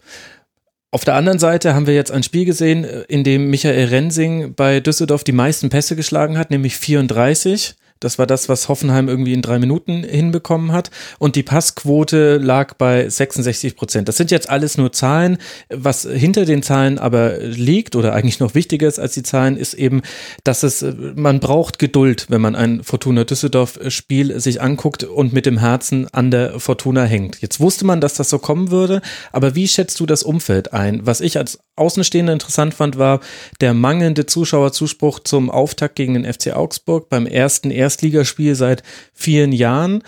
Auf 0.95 1.03
der 1.03 1.15
anderen 1.15 1.39
Seite 1.39 1.75
haben 1.75 1.87
wir 1.87 1.93
jetzt 1.93 2.13
ein 2.13 2.23
Spiel 2.23 2.45
gesehen, 2.45 2.85
in 3.09 3.25
dem 3.25 3.49
Michael 3.49 3.89
Rensing 3.89 4.53
bei 4.55 4.79
Düsseldorf 4.79 5.25
die 5.25 5.33
meisten 5.33 5.67
Pässe 5.67 5.97
geschlagen 5.97 6.37
hat, 6.37 6.51
nämlich 6.51 6.77
34. 6.77 7.75
Das 7.99 8.19
war 8.19 8.27
das, 8.27 8.49
was 8.49 8.67
Hoffenheim 8.67 9.07
irgendwie 9.07 9.33
in 9.33 9.41
drei 9.41 9.57
Minuten 9.57 10.03
hinbekommen 10.03 10.71
hat. 10.71 10.91
Und 11.17 11.35
die 11.35 11.43
Passquote 11.43 12.37
lag 12.37 12.73
bei 12.73 13.07
66 13.07 13.75
Prozent. 13.75 14.07
Das 14.07 14.17
sind 14.17 14.31
jetzt 14.31 14.49
alles 14.49 14.77
nur 14.77 14.91
Zahlen. 14.91 15.37
Was 15.69 16.03
hinter 16.03 16.45
den 16.45 16.61
Zahlen 16.61 16.99
aber 16.99 17.37
liegt 17.39 17.95
oder 17.95 18.13
eigentlich 18.13 18.39
noch 18.39 18.53
wichtiger 18.53 18.87
ist 18.87 18.99
als 18.99 19.13
die 19.13 19.23
Zahlen, 19.23 19.55
ist 19.55 19.73
eben, 19.73 20.01
dass 20.43 20.63
es, 20.63 20.85
man 21.15 21.39
braucht 21.39 21.79
Geduld, 21.79 22.27
wenn 22.29 22.41
man 22.41 22.55
ein 22.55 22.83
Fortuna 22.83 23.23
Düsseldorf 23.23 23.79
Spiel 23.87 24.39
sich 24.39 24.61
anguckt 24.61 25.03
und 25.03 25.33
mit 25.33 25.45
dem 25.45 25.57
Herzen 25.57 26.07
an 26.11 26.31
der 26.31 26.59
Fortuna 26.59 27.03
hängt. 27.03 27.41
Jetzt 27.41 27.59
wusste 27.59 27.85
man, 27.85 28.01
dass 28.01 28.15
das 28.15 28.29
so 28.29 28.39
kommen 28.39 28.71
würde. 28.71 29.01
Aber 29.31 29.55
wie 29.55 29.67
schätzt 29.67 29.99
du 29.99 30.05
das 30.05 30.23
Umfeld 30.23 30.73
ein? 30.73 31.05
Was 31.05 31.21
ich 31.21 31.37
als 31.37 31.59
Außenstehender 31.75 32.33
interessant 32.33 32.73
fand, 32.73 32.97
war 32.97 33.19
der 33.61 33.73
mangelnde 33.73 34.25
Zuschauerzuspruch 34.25 35.19
zum 35.19 35.49
Auftakt 35.49 35.95
gegen 35.95 36.13
den 36.13 36.31
FC 36.31 36.55
Augsburg 36.55 37.09
beim 37.09 37.25
ersten 37.25 37.71
Erstligaspiel 37.71 38.55
seit 38.55 38.83
vielen 39.13 39.51
Jahren. 39.51 40.03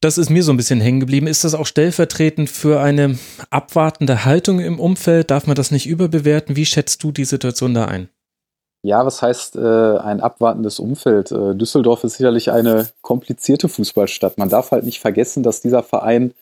Das 0.00 0.16
ist 0.16 0.30
mir 0.30 0.42
so 0.42 0.52
ein 0.52 0.56
bisschen 0.56 0.80
hängen 0.80 1.00
geblieben. 1.00 1.26
Ist 1.26 1.44
das 1.44 1.54
auch 1.54 1.66
stellvertretend 1.66 2.48
für 2.48 2.80
eine 2.80 3.18
abwartende 3.50 4.24
Haltung 4.24 4.58
im 4.60 4.80
Umfeld? 4.80 5.30
Darf 5.30 5.46
man 5.46 5.56
das 5.56 5.70
nicht 5.70 5.86
überbewerten? 5.86 6.56
Wie 6.56 6.64
schätzt 6.64 7.02
du 7.02 7.12
die 7.12 7.26
Situation 7.26 7.74
da 7.74 7.84
ein? 7.84 8.08
Ja, 8.82 9.04
was 9.04 9.20
heißt 9.20 9.56
äh, 9.56 9.98
ein 9.98 10.20
abwartendes 10.20 10.78
Umfeld? 10.78 11.30
Äh, 11.32 11.54
Düsseldorf 11.54 12.02
ist 12.04 12.16
sicherlich 12.16 12.50
eine 12.50 12.88
komplizierte 13.02 13.68
Fußballstadt. 13.68 14.38
Man 14.38 14.48
darf 14.48 14.70
halt 14.70 14.84
nicht 14.84 15.00
vergessen, 15.00 15.42
dass 15.42 15.60
dieser 15.60 15.82
Verein 15.82 16.32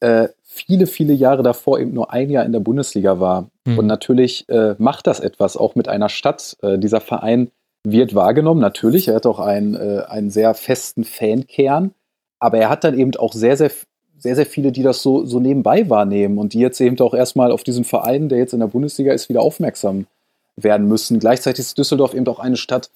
äh, 0.00 0.28
viele, 0.66 0.86
viele 0.86 1.12
Jahre 1.12 1.42
davor 1.42 1.78
eben 1.78 1.92
nur 1.92 2.12
ein 2.12 2.30
Jahr 2.30 2.44
in 2.44 2.52
der 2.52 2.60
Bundesliga 2.60 3.20
war. 3.20 3.48
Mhm. 3.64 3.78
Und 3.78 3.86
natürlich 3.86 4.48
äh, 4.48 4.74
macht 4.78 5.06
das 5.06 5.20
etwas 5.20 5.56
auch 5.56 5.74
mit 5.74 5.88
einer 5.88 6.08
Stadt. 6.08 6.56
Äh, 6.62 6.78
dieser 6.78 7.00
Verein 7.00 7.50
wird 7.84 8.14
wahrgenommen, 8.14 8.60
natürlich. 8.60 9.08
Er 9.08 9.16
hat 9.16 9.26
auch 9.26 9.38
einen, 9.38 9.74
äh, 9.74 10.02
einen 10.08 10.30
sehr 10.30 10.54
festen 10.54 11.04
Fankern, 11.04 11.92
aber 12.38 12.58
er 12.58 12.68
hat 12.68 12.84
dann 12.84 12.98
eben 12.98 13.14
auch 13.16 13.32
sehr, 13.32 13.56
sehr, 13.56 13.70
sehr, 14.18 14.36
sehr 14.36 14.46
viele, 14.46 14.72
die 14.72 14.82
das 14.82 15.02
so, 15.02 15.24
so 15.24 15.40
nebenbei 15.40 15.88
wahrnehmen 15.88 16.38
und 16.38 16.52
die 16.52 16.60
jetzt 16.60 16.80
eben 16.80 16.98
auch 17.00 17.14
erstmal 17.14 17.52
auf 17.52 17.64
diesen 17.64 17.84
Verein, 17.84 18.28
der 18.28 18.38
jetzt 18.38 18.52
in 18.52 18.60
der 18.60 18.66
Bundesliga 18.66 19.12
ist, 19.12 19.28
wieder 19.28 19.42
aufmerksam 19.42 20.06
werden 20.56 20.88
müssen. 20.88 21.18
Gleichzeitig 21.18 21.64
ist 21.64 21.78
Düsseldorf 21.78 22.14
eben 22.14 22.26
auch 22.28 22.38
eine 22.38 22.56
Stadt, 22.56 22.90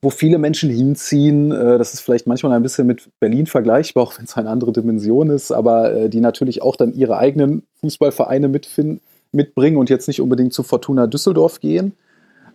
wo 0.00 0.10
viele 0.10 0.38
Menschen 0.38 0.70
hinziehen. 0.70 1.52
Äh, 1.52 1.78
das 1.78 1.94
ist 1.94 2.00
vielleicht 2.00 2.26
manchmal 2.26 2.52
ein 2.52 2.62
bisschen 2.62 2.86
mit 2.86 3.08
Berlin 3.20 3.46
vergleichbar, 3.46 4.02
auch 4.02 4.18
wenn 4.18 4.24
es 4.24 4.36
eine 4.36 4.50
andere 4.50 4.72
Dimension 4.72 5.30
ist, 5.30 5.52
aber 5.52 5.92
äh, 5.92 6.08
die 6.08 6.20
natürlich 6.20 6.62
auch 6.62 6.76
dann 6.76 6.94
ihre 6.94 7.18
eigenen 7.18 7.62
Fußballvereine 7.80 8.48
mitfinden, 8.48 9.00
mitbringen 9.32 9.76
und 9.76 9.90
jetzt 9.90 10.08
nicht 10.08 10.20
unbedingt 10.20 10.52
zu 10.52 10.62
Fortuna 10.62 11.06
Düsseldorf 11.06 11.60
gehen. 11.60 11.92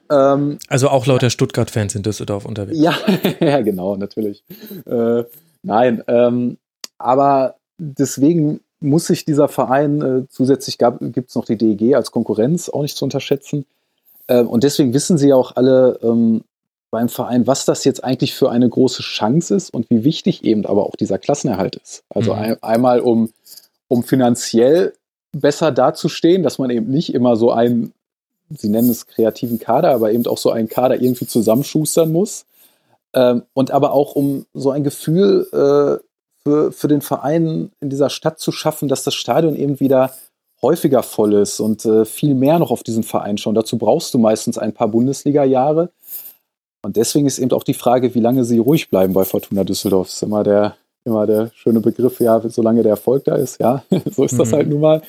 Ähm, 0.10 0.58
also 0.68 0.90
auch 0.90 1.06
lauter 1.06 1.30
Stuttgart-Fans 1.30 1.96
in 1.96 2.04
Düsseldorf 2.04 2.46
unterwegs. 2.46 2.80
Ja, 2.80 2.96
ja 3.40 3.62
genau, 3.62 3.96
natürlich. 3.96 4.44
Äh, 4.86 5.24
nein, 5.64 6.04
ähm, 6.08 6.58
aber 6.98 7.56
deswegen 7.78 8.62
muss 8.80 9.08
sich 9.08 9.26
dieser 9.26 9.48
Verein, 9.48 10.02
äh, 10.02 10.28
zusätzlich 10.30 10.78
gibt 10.78 11.30
es 11.30 11.36
noch 11.36 11.46
die 11.46 11.58
DEG 11.58 11.96
als 11.96 12.12
Konkurrenz, 12.12 12.70
auch 12.70 12.82
nicht 12.82 12.98
zu 12.98 13.06
unterschätzen. 13.06 13.66
Äh, 14.28 14.42
und 14.42 14.64
deswegen 14.64 14.94
wissen 14.94 15.18
sie 15.18 15.34
auch 15.34 15.56
alle 15.56 16.00
ähm, 16.04 16.44
beim 16.94 17.10
Verein, 17.10 17.48
was 17.48 17.66
das 17.66 17.86
jetzt 17.86 18.04
eigentlich 18.04 18.36
für 18.36 18.52
eine 18.52 18.70
große 18.70 19.02
Chance 19.02 19.56
ist 19.56 19.74
und 19.74 19.90
wie 19.90 20.04
wichtig 20.04 20.44
eben 20.44 20.64
aber 20.68 20.86
auch 20.86 20.96
dieser 20.96 21.18
Klassenerhalt 21.18 21.76
ist. 21.76 22.04
Also 22.08 22.36
mhm. 22.36 22.40
ein, 22.40 22.64
einmal, 22.64 23.00
um, 23.00 23.32
um 23.88 24.04
finanziell 24.04 24.94
besser 25.32 25.72
dazustehen, 25.72 26.44
dass 26.44 26.60
man 26.60 26.70
eben 26.70 26.92
nicht 26.92 27.12
immer 27.16 27.36
so 27.36 27.52
einen 27.52 27.94
Sie 28.50 28.70
nennen 28.70 28.92
es 28.92 29.08
kreativen 29.08 29.58
Kader, 29.58 29.90
aber 29.90 30.12
eben 30.12 30.28
auch 30.28 30.38
so 30.38 30.52
einen 30.52 30.68
Kader 30.68 31.02
irgendwie 31.02 31.26
zusammenschustern 31.26 32.12
muss. 32.12 32.46
Ähm, 33.16 33.42
und 33.56 33.72
aber 33.72 33.94
auch 33.94 34.14
um 34.14 34.46
so 34.54 34.70
ein 34.70 34.84
Gefühl 34.84 35.48
äh, 35.52 36.04
für, 36.44 36.72
für 36.72 36.88
den 36.88 37.02
Verein 37.02 37.72
in 37.80 37.90
dieser 37.90 38.12
Stadt 38.12 38.40
zu 38.40 38.52
schaffen, 38.52 38.88
dass 38.88 39.04
das 39.04 39.16
Stadion 39.16 39.56
eben 39.56 39.80
wieder 39.80 40.12
häufiger 40.62 41.02
voll 41.02 41.34
ist 41.34 41.60
und 41.60 41.86
äh, 41.86 42.06
viel 42.06 42.36
mehr 42.36 42.60
noch 42.60 42.70
auf 42.70 42.84
diesen 42.84 43.04
Verein 43.04 43.40
schauen. 43.40 43.56
Dazu 43.56 43.80
brauchst 43.80 44.14
du 44.14 44.20
meistens 44.20 44.60
ein 44.60 44.74
paar 44.74 44.90
Bundesliga-Jahre. 44.90 45.90
Und 46.84 46.98
deswegen 46.98 47.26
ist 47.26 47.40
eben 47.40 47.52
auch 47.52 47.64
die 47.64 47.74
Frage, 47.74 48.14
wie 48.14 48.20
lange 48.20 48.44
sie 48.44 48.60
ruhig 48.60 48.90
bleiben 48.90 49.14
bei 49.14 49.24
Fortuna 49.24 49.64
Düsseldorf. 49.64 50.08
Das 50.08 50.18
ist 50.18 50.24
immer 50.24 50.44
der, 50.44 50.76
immer 51.06 51.26
der 51.26 51.50
schöne 51.56 51.80
Begriff, 51.80 52.20
ja, 52.20 52.42
solange 52.50 52.84
der 52.84 52.92
Erfolg 52.92 53.24
da 53.24 53.36
ist, 53.36 53.60
ja, 53.60 53.84
so 54.12 54.26
ist 54.26 54.38
das 54.38 54.52
mhm. 54.52 54.56
halt 54.56 54.70
nun 54.70 54.82
mal. 54.82 55.02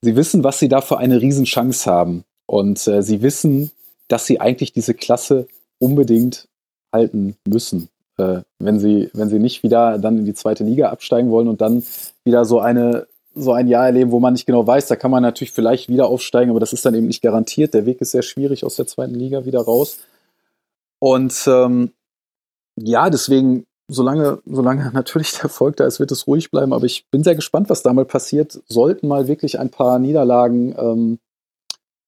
Sie 0.00 0.16
wissen, 0.16 0.42
was 0.42 0.58
sie 0.58 0.68
da 0.68 0.80
für 0.80 0.96
eine 0.96 1.20
Riesenchance 1.20 1.88
haben. 1.88 2.24
Und 2.46 2.88
äh, 2.88 3.02
sie 3.02 3.22
wissen, 3.22 3.70
dass 4.08 4.26
sie 4.26 4.40
eigentlich 4.40 4.72
diese 4.72 4.94
Klasse 4.94 5.46
unbedingt 5.78 6.48
halten 6.92 7.36
müssen. 7.46 7.90
Äh, 8.16 8.40
wenn, 8.58 8.80
sie, 8.80 9.10
wenn 9.12 9.28
sie 9.28 9.38
nicht 9.38 9.62
wieder 9.62 9.98
dann 9.98 10.18
in 10.18 10.24
die 10.24 10.34
zweite 10.34 10.64
Liga 10.64 10.88
absteigen 10.88 11.30
wollen 11.30 11.48
und 11.48 11.60
dann 11.60 11.84
wieder 12.24 12.44
so 12.44 12.60
eine 12.60 13.06
so 13.32 13.52
ein 13.52 13.68
Jahr 13.68 13.86
erleben, 13.86 14.10
wo 14.10 14.18
man 14.18 14.32
nicht 14.32 14.46
genau 14.46 14.66
weiß, 14.66 14.88
da 14.88 14.96
kann 14.96 15.12
man 15.12 15.22
natürlich 15.22 15.52
vielleicht 15.52 15.88
wieder 15.88 16.08
aufsteigen, 16.08 16.50
aber 16.50 16.58
das 16.58 16.72
ist 16.72 16.84
dann 16.84 16.96
eben 16.96 17.06
nicht 17.06 17.22
garantiert. 17.22 17.74
Der 17.74 17.86
Weg 17.86 18.00
ist 18.00 18.10
sehr 18.10 18.22
schwierig 18.22 18.64
aus 18.64 18.74
der 18.74 18.88
zweiten 18.88 19.14
Liga 19.14 19.44
wieder 19.44 19.60
raus. 19.60 20.00
Und 21.00 21.44
ähm, 21.48 21.90
ja, 22.76 23.10
deswegen, 23.10 23.66
solange, 23.88 24.40
solange 24.46 24.90
natürlich 24.94 25.32
der 25.32 25.44
Erfolg 25.44 25.76
da 25.76 25.86
ist, 25.86 25.98
wird 25.98 26.12
es 26.12 26.28
ruhig 26.28 26.52
bleiben. 26.52 26.72
Aber 26.72 26.84
ich 26.84 27.08
bin 27.10 27.24
sehr 27.24 27.34
gespannt, 27.34 27.68
was 27.68 27.82
da 27.82 27.92
mal 27.92 28.04
passiert. 28.04 28.62
Sollten 28.68 29.08
mal 29.08 29.26
wirklich 29.26 29.58
ein 29.58 29.70
paar 29.70 29.98
Niederlagen 29.98 30.74
ähm, 30.78 31.18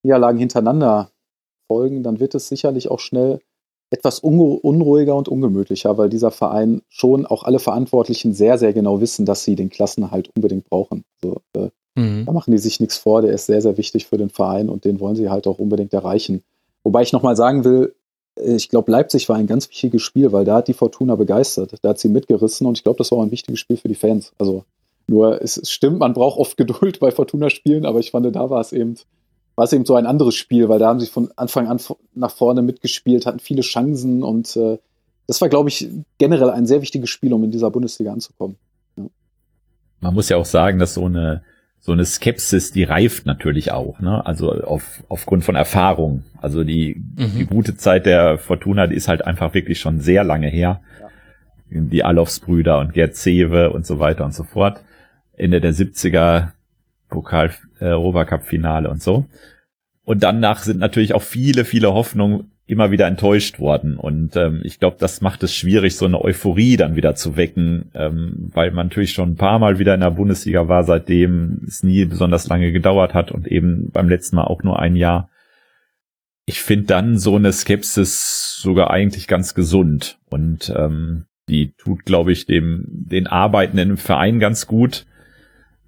Niederlagen 0.02 0.38
hintereinander 0.38 1.10
folgen, 1.68 2.02
dann 2.02 2.20
wird 2.20 2.34
es 2.34 2.48
sicherlich 2.48 2.90
auch 2.90 3.00
schnell 3.00 3.40
etwas 3.90 4.20
unruhiger 4.20 5.14
und 5.14 5.28
ungemütlicher, 5.28 5.98
weil 5.98 6.08
dieser 6.08 6.30
Verein 6.30 6.80
schon 6.88 7.26
auch 7.26 7.44
alle 7.44 7.58
Verantwortlichen 7.58 8.32
sehr, 8.32 8.56
sehr 8.56 8.72
genau 8.72 9.00
wissen, 9.00 9.26
dass 9.26 9.44
sie 9.44 9.54
den 9.54 9.68
Klassenhalt 9.68 10.30
unbedingt 10.34 10.68
brauchen. 10.68 11.04
Also, 11.22 11.42
äh, 11.54 11.68
mhm. 11.94 12.24
Da 12.24 12.32
machen 12.32 12.52
die 12.52 12.58
sich 12.58 12.80
nichts 12.80 12.96
vor, 12.96 13.20
der 13.20 13.32
ist 13.32 13.46
sehr, 13.46 13.60
sehr 13.60 13.76
wichtig 13.76 14.06
für 14.06 14.16
den 14.16 14.30
Verein 14.30 14.70
und 14.70 14.86
den 14.86 14.98
wollen 14.98 15.16
sie 15.16 15.28
halt 15.28 15.46
auch 15.46 15.58
unbedingt 15.58 15.92
erreichen. 15.92 16.42
Wobei 16.84 17.02
ich 17.02 17.12
nochmal 17.12 17.36
sagen 17.36 17.64
will, 17.64 17.94
ich 18.36 18.68
glaube, 18.68 18.90
Leipzig 18.90 19.28
war 19.28 19.36
ein 19.36 19.46
ganz 19.46 19.68
wichtiges 19.68 20.02
Spiel, 20.02 20.32
weil 20.32 20.44
da 20.44 20.56
hat 20.56 20.68
die 20.68 20.74
Fortuna 20.74 21.16
begeistert. 21.16 21.74
Da 21.82 21.90
hat 21.90 21.98
sie 21.98 22.08
mitgerissen 22.08 22.66
und 22.66 22.78
ich 22.78 22.84
glaube, 22.84 22.98
das 22.98 23.10
war 23.10 23.18
auch 23.18 23.22
ein 23.22 23.30
wichtiges 23.30 23.60
Spiel 23.60 23.76
für 23.76 23.88
die 23.88 23.94
Fans. 23.94 24.32
Also 24.38 24.64
nur, 25.06 25.42
es, 25.42 25.56
es 25.56 25.70
stimmt, 25.70 25.98
man 25.98 26.14
braucht 26.14 26.38
oft 26.38 26.56
Geduld 26.56 27.00
bei 27.00 27.10
Fortuna-Spielen, 27.10 27.84
aber 27.84 27.98
ich 27.98 28.10
fand, 28.10 28.34
da 28.34 28.50
war 28.50 28.60
es 28.60 28.72
eben 28.72 28.96
war 29.54 29.66
es 29.66 29.72
eben 29.72 29.84
so 29.84 29.94
ein 29.96 30.06
anderes 30.06 30.34
Spiel, 30.34 30.70
weil 30.70 30.78
da 30.78 30.88
haben 30.88 30.98
sie 30.98 31.06
von 31.06 31.30
Anfang 31.36 31.68
an 31.68 31.78
nach 32.14 32.30
vorne 32.30 32.62
mitgespielt, 32.62 33.26
hatten 33.26 33.38
viele 33.38 33.60
Chancen 33.60 34.22
und 34.22 34.56
äh, 34.56 34.78
das 35.26 35.40
war, 35.40 35.48
glaube 35.48 35.68
ich, 35.68 35.88
generell 36.18 36.50
ein 36.50 36.66
sehr 36.66 36.82
wichtiges 36.82 37.10
Spiel, 37.10 37.32
um 37.32 37.44
in 37.44 37.50
dieser 37.50 37.70
Bundesliga 37.70 38.12
anzukommen. 38.12 38.56
Ja. 38.96 39.04
Man 40.00 40.14
muss 40.14 40.28
ja 40.28 40.36
auch 40.36 40.46
sagen, 40.46 40.78
dass 40.78 40.94
so 40.94 41.04
eine 41.04 41.42
so 41.84 41.90
eine 41.90 42.04
Skepsis, 42.04 42.70
die 42.70 42.84
reift 42.84 43.26
natürlich 43.26 43.72
auch, 43.72 43.98
ne? 43.98 44.24
Also 44.24 44.52
auf, 44.52 45.02
aufgrund 45.08 45.42
von 45.42 45.56
Erfahrung. 45.56 46.22
Also 46.40 46.62
die, 46.62 47.02
mhm. 47.16 47.36
die 47.36 47.44
gute 47.44 47.76
Zeit 47.76 48.06
der 48.06 48.38
Fortuna, 48.38 48.86
die 48.86 48.94
ist 48.94 49.08
halt 49.08 49.26
einfach 49.26 49.52
wirklich 49.52 49.80
schon 49.80 49.98
sehr 49.98 50.22
lange 50.22 50.46
her. 50.46 50.80
Ja. 51.00 51.80
Die 51.80 52.04
Alofs-Brüder 52.04 52.78
und 52.78 52.92
Gerd 52.92 53.16
Zewe 53.16 53.70
und 53.70 53.84
so 53.84 53.98
weiter 53.98 54.24
und 54.24 54.32
so 54.32 54.44
fort. 54.44 54.80
Ende 55.36 55.60
der 55.60 55.74
70er 55.74 56.50
Pokal 57.08 57.50
äh, 57.80 57.86
Europacup 57.86 58.44
Finale 58.44 58.88
und 58.88 59.02
so. 59.02 59.26
Und 60.04 60.22
danach 60.22 60.62
sind 60.62 60.78
natürlich 60.78 61.14
auch 61.14 61.22
viele, 61.22 61.64
viele 61.64 61.92
Hoffnungen 61.92 62.52
immer 62.66 62.90
wieder 62.90 63.06
enttäuscht 63.06 63.58
worden. 63.58 63.96
Und 63.96 64.36
ähm, 64.36 64.60
ich 64.64 64.78
glaube, 64.78 64.96
das 64.98 65.20
macht 65.20 65.42
es 65.42 65.54
schwierig, 65.54 65.96
so 65.96 66.06
eine 66.06 66.22
Euphorie 66.22 66.76
dann 66.76 66.96
wieder 66.96 67.14
zu 67.14 67.36
wecken, 67.36 67.90
ähm, 67.94 68.50
weil 68.52 68.70
man 68.70 68.86
natürlich 68.86 69.12
schon 69.12 69.30
ein 69.30 69.36
paar 69.36 69.58
Mal 69.58 69.78
wieder 69.78 69.94
in 69.94 70.00
der 70.00 70.10
Bundesliga 70.10 70.68
war, 70.68 70.84
seitdem 70.84 71.62
es 71.66 71.82
nie 71.82 72.04
besonders 72.04 72.46
lange 72.48 72.72
gedauert 72.72 73.14
hat 73.14 73.32
und 73.32 73.46
eben 73.46 73.90
beim 73.90 74.08
letzten 74.08 74.36
Mal 74.36 74.44
auch 74.44 74.62
nur 74.62 74.78
ein 74.78 74.96
Jahr. 74.96 75.28
Ich 76.44 76.60
finde 76.60 76.86
dann 76.86 77.18
so 77.18 77.36
eine 77.36 77.52
Skepsis 77.52 78.56
sogar 78.60 78.90
eigentlich 78.90 79.28
ganz 79.28 79.54
gesund 79.54 80.18
und 80.30 80.72
ähm, 80.76 81.26
die 81.48 81.74
tut, 81.74 82.04
glaube 82.04 82.32
ich, 82.32 82.46
dem 82.46 82.86
den 82.88 83.26
Arbeitenden 83.26 83.90
im 83.90 83.96
Verein 83.96 84.38
ganz 84.38 84.66
gut 84.66 85.06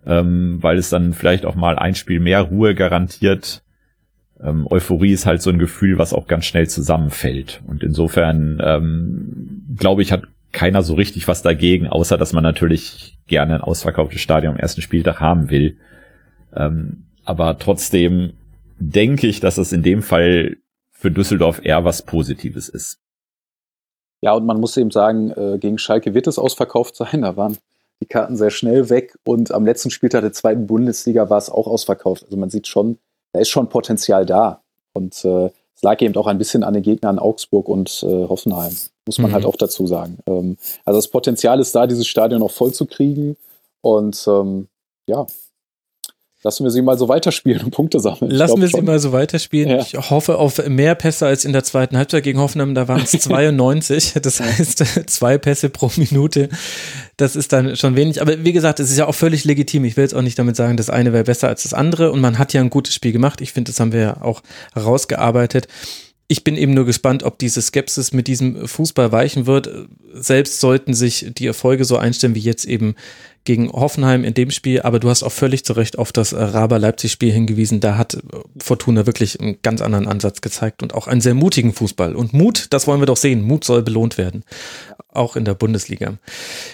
ähm, 0.07 0.59
weil 0.61 0.79
es 0.79 0.91
dann 0.91 1.13
vielleicht 1.13 1.47
auch 1.47 1.55
mal 1.55 1.79
ein 1.79 1.95
Spiel 1.95 2.21
mehr 2.21 2.43
Ruhe 2.43 2.75
garantiert. 2.75 3.64
Ähm, 4.43 4.67
Euphorie 4.71 5.13
ist 5.13 5.27
halt 5.27 5.43
so 5.43 5.51
ein 5.51 5.59
Gefühl, 5.59 5.99
was 5.99 6.13
auch 6.13 6.27
ganz 6.27 6.45
schnell 6.45 6.69
zusammenfällt. 6.69 7.63
Und 7.67 7.83
insofern, 7.83 8.61
ähm, 8.63 9.65
glaube 9.77 10.03
ich, 10.03 10.13
hat 10.13 10.25
keiner 10.53 10.83
so 10.83 10.95
richtig 10.95 11.29
was 11.29 11.43
dagegen, 11.43 11.89
außer 11.89 12.17
dass 12.17 12.33
man 12.33 12.43
natürlich 12.43 13.19
gerne 13.27 13.57
ein 13.57 13.61
ausverkauftes 13.61 14.21
Stadion 14.21 14.55
am 14.55 14.61
ersten 14.61 14.83
Spieltag 14.83 15.21
haben 15.21 15.51
will. 15.51 15.79
Ähm, 16.55 17.07
aber 17.25 17.59
trotzdem 17.59 18.35
denke 18.79 19.27
ich, 19.27 19.41
dass 19.41 19.59
es 19.59 19.73
in 19.73 19.83
dem 19.83 20.03
Fall 20.03 20.57
für 20.93 21.11
Düsseldorf 21.11 21.61
eher 21.65 21.85
was 21.85 22.03
Positives 22.03 22.69
ist. 22.69 22.99
Ja, 24.21 24.33
und 24.33 24.47
man 24.47 24.59
muss 24.59 24.77
eben 24.77 24.91
sagen, 24.91 25.31
äh, 25.33 25.59
gegen 25.59 25.79
Schalke 25.79 26.15
wird 26.15 26.27
es 26.27 26.39
ausverkauft 26.39 26.97
sein. 26.97 27.23
Da 27.23 27.37
waren 27.37 27.59
die 28.01 28.07
Karten 28.07 28.37
sehr 28.37 28.51
schnell 28.51 28.91
weg 28.91 29.15
und 29.25 29.53
am 29.53 29.65
letzten 29.67 29.91
Spieltag 29.91 30.23
der 30.23 30.33
zweiten 30.33 30.67
Bundesliga 30.67 31.29
war 31.31 31.39
es 31.39 31.51
auch 31.51 31.67
ausverkauft. 31.67 32.25
Also 32.25 32.37
man 32.37 32.51
sieht 32.51 32.67
schon, 32.67 32.99
da 33.35 33.41
ist 33.41 33.51
schon 33.51 33.69
Potenzial 33.69 34.25
da. 34.25 34.63
Und 34.95 35.25
äh, 35.25 35.51
es 35.75 35.83
lag 35.83 36.01
eben 36.01 36.17
auch 36.17 36.29
ein 36.29 36.39
bisschen 36.39 36.63
an 36.63 36.73
den 36.73 36.85
Gegnern 36.85 37.19
Augsburg 37.19 37.69
und 37.69 38.05
äh, 38.05 38.29
Hoffenheim, 38.29 38.73
muss 39.07 39.19
man 39.19 39.33
mhm. 39.33 39.35
halt 39.35 39.45
auch 39.45 39.57
dazu 39.57 39.87
sagen. 39.89 40.19
Ähm, 40.27 40.57
also 40.85 40.99
das 40.99 41.09
Potenzial 41.09 41.59
ist 41.59 41.75
da, 41.75 41.89
dieses 41.89 42.07
Stadion 42.07 42.41
noch 42.41 42.53
voll 42.53 42.73
zu 42.73 42.87
kriegen. 42.87 43.37
Und 43.81 44.25
ähm, 44.29 44.69
ja, 45.09 45.27
lassen 46.45 46.63
wir 46.63 46.71
sie 46.71 46.81
mal 46.81 46.97
so 46.97 47.09
weiterspielen 47.09 47.65
und 47.65 47.73
Punkte 47.73 47.99
sammeln. 47.99 48.31
Lassen 48.31 48.61
wir 48.61 48.69
sie 48.69 48.83
mal 48.83 49.01
so 49.01 49.11
weiterspielen. 49.11 49.71
Ja. 49.71 49.79
Ich 49.79 49.95
hoffe 50.11 50.39
auf 50.39 50.65
mehr 50.69 50.95
Pässe 50.95 51.27
als 51.27 51.45
in 51.45 51.53
der 51.53 51.65
zweiten 51.65 51.97
Halbzeit 51.97 52.23
gegen 52.23 52.39
Hoffenheim. 52.39 52.77
Da 52.77 52.87
waren 52.87 53.03
es 53.03 53.11
92. 53.21 54.15
Das 54.23 54.39
heißt, 54.39 54.79
zwei 55.11 55.39
Pässe 55.39 55.71
pro 55.71 55.91
Minute. 55.97 56.51
Das 57.17 57.37
ist 57.37 57.53
dann 57.53 57.77
schon 57.77 57.97
wenig. 57.97 58.21
Aber 58.21 58.45
wie 58.45 58.53
gesagt, 58.53 58.81
es 58.81 58.91
ist 58.91 58.99
ja 58.99 59.07
auch 59.07 59.15
völlig 59.15 59.45
legitim. 59.45 59.85
Ich 59.85 59.97
will 59.97 60.05
jetzt 60.05 60.15
auch 60.15 60.23
nicht 60.23 60.39
damit 60.39 60.57
sagen, 60.57 60.77
das 60.77 60.91
eine 60.91 61.13
wäre 61.13 61.25
besser 61.25 61.49
als 61.49 61.63
das 61.63 61.75
andere. 61.75 62.11
Und 62.11 62.21
man 62.21 62.39
hat 62.39 62.53
ja 62.53 62.61
ein 62.61 62.71
gutes 62.71 62.95
Spiel 62.95 63.13
gemacht. 63.13 63.41
Ich 63.41 63.53
finde, 63.53 63.71
das 63.71 63.81
haben 63.81 63.93
wir 63.93 64.01
ja 64.01 64.23
auch 64.23 64.43
herausgearbeitet. 64.73 65.69
Ich 66.27 66.43
bin 66.43 66.57
eben 66.57 66.75
nur 66.75 66.87
gespannt, 66.87 67.23
ob 67.23 67.39
diese 67.39 67.61
Skepsis 67.61 68.13
mit 68.13 68.27
diesem 68.27 68.67
Fußball 68.67 69.13
weichen 69.13 69.47
wird. 69.47 69.71
Selbst 70.13 70.59
sollten 70.61 70.95
sich 70.95 71.27
die 71.37 71.47
Erfolge 71.47 71.85
so 71.85 71.99
einstellen 71.99 72.35
wie 72.35 72.41
jetzt 72.41 72.65
eben 72.65 72.95
gegen 73.45 73.71
Hoffenheim 73.71 74.25
in 74.25 74.35
dem 74.35 74.51
Spiel, 74.51 74.83
aber 74.83 74.99
du 74.99 75.11
hast 75.11 75.23
auch 75.23 75.33
völlig 75.33 75.65
zu 75.65 75.75
Recht 75.75 75.99
auf 75.99 76.13
das 76.13 76.35
Raber-Leipzig-Spiel 76.35 77.33
hingewiesen. 77.33 77.81
Da 77.81 77.97
hat 77.99 78.19
Fortuna 78.59 79.07
wirklich 79.07 79.41
einen 79.41 79.59
ganz 79.63 79.83
anderen 79.83 80.09
Ansatz 80.09 80.41
gezeigt 80.41 80.83
und 80.83 80.95
auch 80.95 81.07
einen 81.07 81.21
sehr 81.21 81.35
mutigen 81.35 81.73
Fußball. 81.73 82.17
Und 82.17 82.33
Mut, 82.33 82.67
das 82.71 82.87
wollen 82.87 83.01
wir 83.01 83.07
doch 83.07 83.17
sehen. 83.17 83.43
Mut 83.43 83.65
soll 83.65 83.83
belohnt 83.83 84.19
werden. 84.19 84.45
Auch 85.13 85.37
in 85.37 85.45
der 85.45 85.55
Bundesliga. 85.55 86.15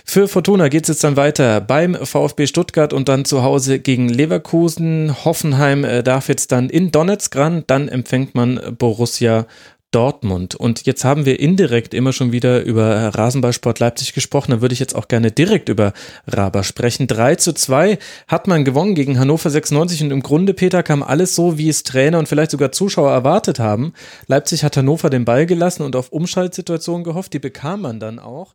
Für 0.04 0.28
Fortuna 0.28 0.68
geht 0.68 0.85
es 0.85 0.88
jetzt 0.88 1.04
dann 1.04 1.16
weiter 1.16 1.61
beim 1.61 1.94
VfB 1.94 2.46
Stuttgart 2.46 2.92
und 2.92 3.09
dann 3.09 3.24
zu 3.24 3.42
Hause 3.42 3.80
gegen 3.80 4.09
Leverkusen. 4.09 5.24
Hoffenheim 5.24 5.85
äh, 5.85 6.02
darf 6.02 6.28
jetzt 6.28 6.52
dann 6.52 6.70
in 6.70 6.90
Donetsk 6.92 7.37
ran, 7.37 7.64
dann 7.66 7.88
empfängt 7.88 8.35
man 8.35 8.61
Borussia 8.78 9.46
Dortmund. 9.90 10.55
Und 10.55 10.87
jetzt 10.87 11.05
haben 11.05 11.26
wir 11.26 11.40
indirekt 11.40 11.94
immer 11.94 12.12
schon 12.12 12.33
wieder 12.33 12.62
über 12.62 13.09
Rasenballsport 13.09 13.79
Leipzig 13.79 14.12
gesprochen. 14.12 14.53
Da 14.53 14.61
würde 14.61 14.72
ich 14.72 14.79
jetzt 14.79 14.94
auch 14.94 15.09
gerne 15.09 15.33
direkt 15.33 15.68
über 15.68 15.92
Raber 16.26 16.62
sprechen. 16.62 17.07
3 17.07 17.37
zu 17.37 17.53
2 17.53 17.98
hat 18.29 18.46
man 18.46 18.64
gewonnen 18.64 18.94
gegen 18.94 19.18
Hannover 19.18 19.50
96 19.50 20.05
und 20.05 20.11
im 20.12 20.22
Grunde, 20.22 20.55
Peter, 20.55 20.83
kam 20.83 21.03
alles 21.03 21.35
so, 21.35 21.59
wie 21.59 21.68
es 21.68 21.83
Trainer 21.83 22.18
und 22.18 22.29
vielleicht 22.29 22.53
sogar 22.53 22.72
Zuschauer 22.72 23.11
erwartet 23.11 23.59
haben. 23.59 23.92
Leipzig 24.26 24.64
hat 24.64 24.76
Hannover 24.76 25.11
den 25.11 25.24
Ball 25.24 25.46
gelassen 25.46 25.83
und 25.83 25.96
auf 25.96 26.12
Umschaltsituationen 26.12 27.05
gehofft. 27.05 27.33
Die 27.33 27.38
bekam 27.38 27.83
man 27.83 27.98
dann 27.98 28.18
auch. 28.18 28.55